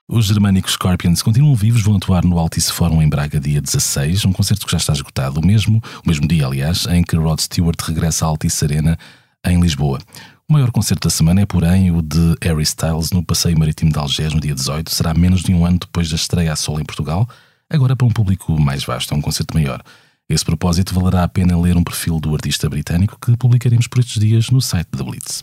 [0.07, 4.33] Os germânicos Scorpions continuam vivos, vão atuar no Altice Fórum em Braga dia 16, um
[4.33, 7.81] concerto que já está esgotado, o mesmo, o mesmo dia, aliás, em que Rod Stewart
[7.81, 8.99] regressa à Altice Arena
[9.47, 9.99] em Lisboa.
[10.47, 13.99] O maior concerto da semana é, porém, o de Harry Styles no Passeio Marítimo de
[13.99, 14.91] Algés no dia 18.
[14.91, 17.27] Será menos de um ano depois da estreia a solo em Portugal,
[17.71, 19.83] agora para um público mais vasto, é um concerto maior.
[20.29, 24.21] Esse propósito valerá a pena ler um perfil do artista britânico que publicaremos por estes
[24.21, 25.43] dias no site da Blitz.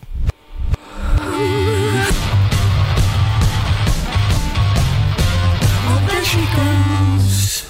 [6.32, 7.66] Chicos.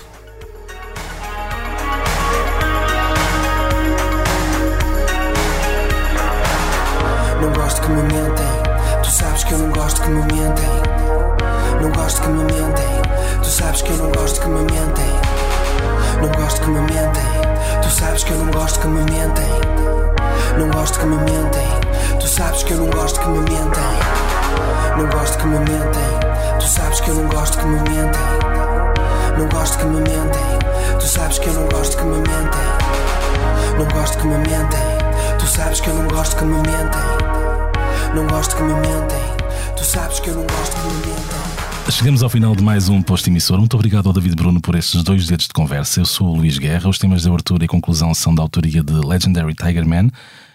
[7.41, 8.45] Não gosto que me mentem.
[9.01, 10.70] Tu sabes que eu não gosto que me mentem.
[11.82, 13.01] Não gosto que me mentem.
[13.41, 15.12] Tu sabes que eu não gosto que me mentem.
[16.22, 17.82] Não gosto que me mentem.
[17.82, 19.49] Tu sabes que eu não gosto que me mentem.
[20.59, 21.68] Não gosto que me mentem.
[22.20, 23.97] Tu sabes que eu não gosto que me mentem.
[24.99, 26.31] Não gosto que me mentem.
[26.62, 28.22] Tu sabes que eu não gosto que me mentem.
[29.36, 30.99] Não gosto que me mentem.
[30.99, 33.80] Tu sabes que eu não gosto que me mentem.
[33.80, 35.39] Não gosto que me mentem.
[35.39, 38.16] Tu sabes que eu não gosto que me mentem.
[38.16, 39.18] Não gosto que me mentem.
[39.76, 41.91] Tu sabes que eu não gosto que me mentem.
[41.91, 43.57] Chegamos ao final de mais um posto emissor.
[43.57, 45.99] Muito obrigado ao David Bruno por estes dois dedos de conversa.
[45.99, 46.88] Eu sou o Luís Guerra.
[46.88, 50.09] Os temas de abertura e conclusão são da autoria de Legendary Tiger Man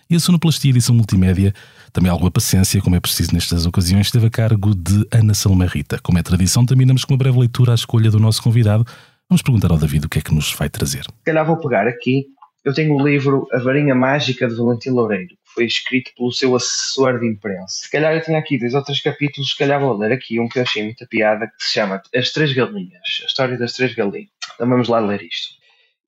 [0.08, 1.52] e a sonoplastia edição multimédia,
[1.92, 5.98] também alguma paciência, como é preciso nestas ocasiões, esteve a cargo de Ana Salma Rita.
[6.02, 8.84] Como é tradição, terminamos com uma breve leitura à escolha do nosso convidado.
[9.28, 11.02] Vamos perguntar ao David o que é que nos vai trazer.
[11.04, 12.26] Se calhar vou pegar aqui.
[12.64, 16.56] Eu tenho o livro A Varinha Mágica de Valentim Loureiro, que foi escrito pelo seu
[16.56, 17.82] assessor de imprensa.
[17.82, 20.58] Se calhar eu tenho aqui dois outros capítulos, se calhar vou ler aqui um que
[20.58, 24.30] eu achei muita piada, que se chama As Três Galinhas, a história das Três Galinhas.
[24.56, 25.54] Então vamos lá ler isto.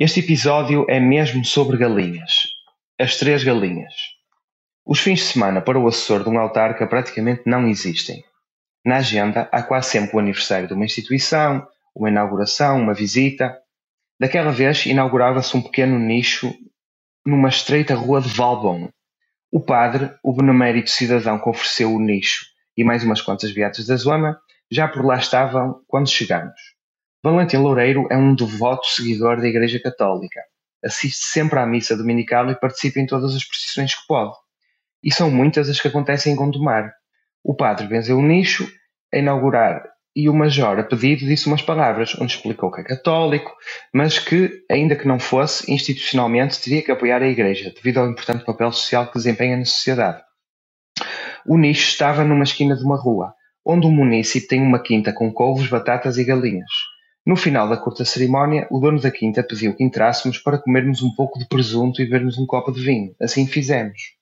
[0.00, 2.32] Este episódio é mesmo sobre galinhas.
[2.98, 3.94] As Três Galinhas.
[4.90, 8.24] Os fins de semana para o assessor de um autarca praticamente não existem.
[8.82, 13.54] Na agenda há quase sempre o aniversário de uma instituição, uma inauguração, uma visita.
[14.18, 16.54] Daquela vez inaugurava-se um pequeno nicho
[17.22, 18.88] numa estreita rua de Valbon.
[19.52, 23.96] O padre, o benemérito cidadão que ofereceu o nicho e mais umas quantas viatas da
[23.96, 26.58] zona, já por lá estavam quando chegamos.
[27.22, 30.40] Valentim Loureiro é um devoto seguidor da Igreja Católica.
[30.82, 34.34] Assiste sempre à missa dominical e participa em todas as procissões que pode.
[35.02, 36.92] E são muitas as que acontecem em Gondomar.
[37.42, 38.68] O padre benzeu o nicho
[39.12, 39.82] a inaugurar
[40.18, 43.54] e o major, a pedido, disse umas palavras, onde explicou que é católico,
[43.94, 48.44] mas que, ainda que não fosse, institucionalmente teria que apoiar a Igreja, devido ao importante
[48.44, 50.20] papel social que desempenha na sociedade.
[51.46, 53.32] O nicho estava numa esquina de uma rua,
[53.64, 56.70] onde o município tem uma quinta com couves, batatas e galinhas.
[57.24, 61.14] No final da curta cerimónia, o dono da quinta pediu que entrássemos para comermos um
[61.14, 63.14] pouco de presunto e bebermos um copo de vinho.
[63.20, 64.17] Assim fizemos.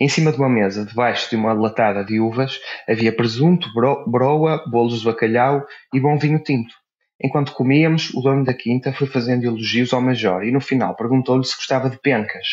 [0.00, 5.00] Em cima de uma mesa, debaixo de uma latada de uvas, havia presunto, broa, bolos
[5.00, 6.72] de bacalhau e bom vinho tinto.
[7.20, 11.44] Enquanto comíamos, o dono da quinta foi fazendo elogios ao major e no final perguntou-lhe
[11.44, 12.46] se gostava de pencas.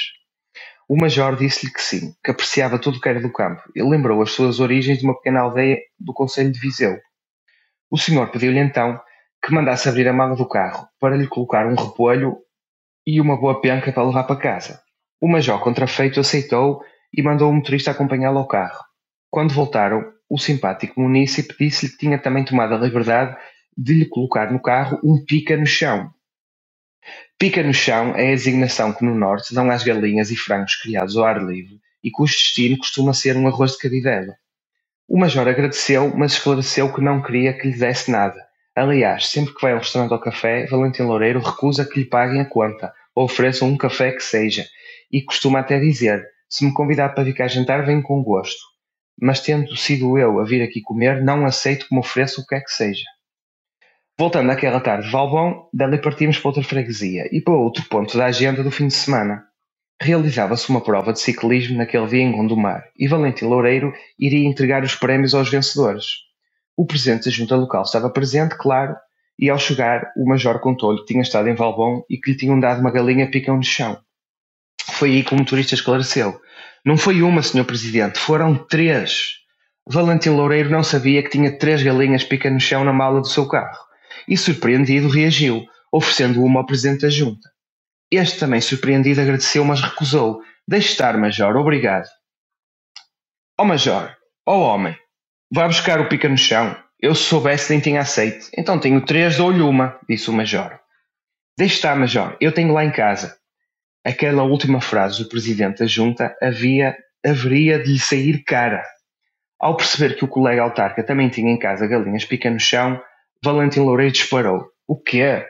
[0.89, 3.62] O major disse-lhe que sim, que apreciava tudo o que era do campo.
[3.76, 6.98] Ele lembrou as suas origens de uma pequena aldeia do Conselho de Viseu.
[7.91, 9.00] O senhor pediu-lhe então
[9.43, 12.38] que mandasse abrir a mala do carro para lhe colocar um repolho
[13.06, 14.82] e uma boa penca para levar para casa.
[15.22, 16.82] O major, contrafeito, aceitou
[17.16, 18.84] e mandou o motorista acompanhá-lo ao carro.
[19.30, 23.38] Quando voltaram, o simpático munícipe disse-lhe que tinha também tomado a liberdade
[23.78, 26.11] de lhe colocar no carro um pica no chão.
[27.38, 31.16] Pica no chão é a designação que no norte dão às galinhas e frangos criados
[31.18, 34.36] ao ar livre e cujo destino costuma ser um arroz de cabidela.
[35.07, 38.43] O major agradeceu, mas esclareceu que não queria que lhe desse nada.
[38.76, 42.45] Aliás, sempre que vai ao restaurante ou café, Valentim Loureiro recusa que lhe paguem a
[42.45, 44.66] conta ou ofereçam um café que seja,
[45.11, 48.60] e costuma até dizer se me convidar para vir cá jantar, venho com gosto.
[49.20, 52.56] Mas tendo sido eu a vir aqui comer, não aceito que me ofereça o que
[52.56, 53.06] é que seja.
[54.18, 58.26] Voltando àquela tarde de Valbon, dali partimos para outra freguesia e para outro ponto da
[58.26, 59.43] agenda do fim de semana.
[60.02, 64.96] Realizava-se uma prova de ciclismo naquele dia em Gondomar e Valentim Loureiro iria entregar os
[64.96, 66.06] prémios aos vencedores.
[66.78, 68.96] O presidente da junta local estava presente, claro,
[69.38, 72.60] e ao chegar o major contou-lhe que tinha estado em Valbon e que lhe tinham
[72.60, 73.98] dado uma galinha picão de chão.
[74.94, 76.40] Foi aí que o motorista esclareceu.
[76.86, 79.40] Não foi uma, senhor presidente, foram três.
[79.88, 83.48] Valentim Loureiro não sabia que tinha três galinhas pica no chão na mala do seu
[83.48, 83.78] carro.
[84.28, 87.50] E surpreendido reagiu, oferecendo uma ao presidente da junta.
[88.12, 90.42] Este também surpreendido agradeceu, mas recusou.
[90.68, 92.08] Deixe estar, major, obrigado.
[93.60, 94.16] Ó oh, major,
[94.46, 94.96] ó oh, homem,
[95.52, 96.76] vá buscar o pica no chão.
[97.00, 98.48] Eu se soubesse nem tinha aceito.
[98.58, 100.80] Então tenho três, dou-lhe uma, disse o major.
[101.58, 103.38] Deixe estar, major, eu tenho lá em casa.
[104.06, 106.95] Aquela última frase do presidente da junta havia,
[107.26, 108.86] haveria de lhe sair cara.
[109.60, 113.01] Ao perceber que o colega autarca também tinha em casa galinhas pica no chão,
[113.43, 114.64] Valentim Loureiro disparou.
[114.88, 115.43] O quê?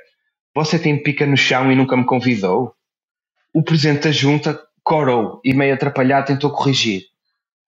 [0.55, 2.73] Você tem pica no chão e nunca me convidou?
[3.53, 7.01] O presidente da junta corou e, meio atrapalhado, tentou corrigir.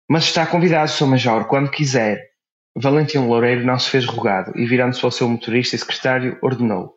[0.09, 1.07] Mas está convidado, Sr.
[1.07, 2.22] Major, quando quiser.
[2.76, 6.95] Valentim Loureiro não se fez rogado e, virando-se ao seu motorista e secretário, ordenou: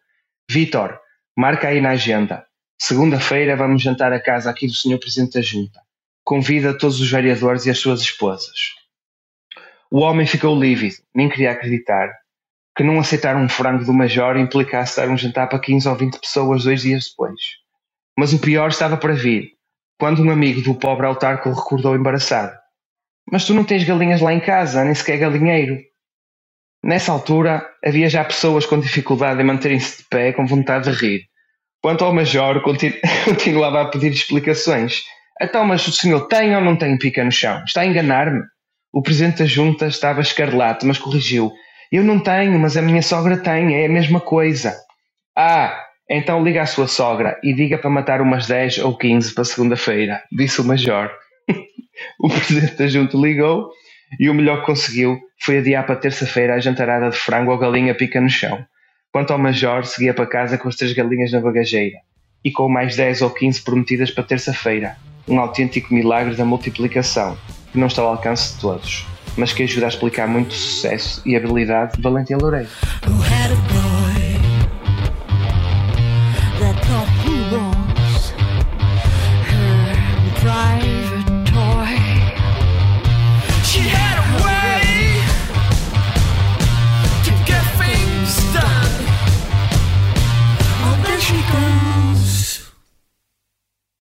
[0.47, 0.99] Vitor,
[1.35, 2.45] marca aí na agenda.
[2.81, 4.97] Segunda-feira vamos jantar a casa aqui do Sr.
[4.97, 5.81] Presidente da Junta.
[6.23, 8.73] Convida todos os vereadores e as suas esposas.
[9.91, 12.09] O homem ficou lívido, nem queria acreditar
[12.79, 16.19] que não aceitar um frango do Major implicasse dar um jantar para 15 ou 20
[16.21, 17.41] pessoas dois dias depois.
[18.17, 19.51] Mas o pior estava para vir,
[19.99, 22.57] quando um amigo do pobre autarca o recordou embaraçado.
[23.29, 25.77] Mas tu não tens galinhas lá em casa, nem sequer galinheiro.
[26.81, 31.28] Nessa altura, havia já pessoas com dificuldade em manterem-se de pé, com vontade de rir.
[31.81, 32.61] Quanto ao Major,
[33.25, 35.01] continuava a pedir explicações.
[35.41, 37.63] Então, mas o senhor tem ou não tem pica no chão?
[37.65, 38.41] Está a enganar-me?
[38.91, 41.51] O presidente da junta estava escarlate, mas corrigiu.
[41.91, 44.75] Eu não tenho, mas a minha sogra tem, é a mesma coisa.
[45.37, 49.43] Ah, então liga à sua sogra e diga para matar umas 10 ou 15 para
[49.45, 51.09] segunda-feira, disse o Major.
[52.19, 53.71] o presidente da junta ligou
[54.19, 57.95] e o melhor que conseguiu foi adiar para terça-feira a jantarada de frango ou galinha
[57.95, 58.65] pica no chão.
[59.11, 61.97] Quanto ao Major, seguia para casa com as três galinhas na bagageira
[62.45, 64.97] e com mais 10 ou 15 prometidas para terça-feira.
[65.27, 67.35] Um autêntico milagre da multiplicação,
[67.71, 71.35] que não está ao alcance de todos, mas que ajuda a explicar muito sucesso e
[71.35, 72.69] habilidade de Valentim Loureiro.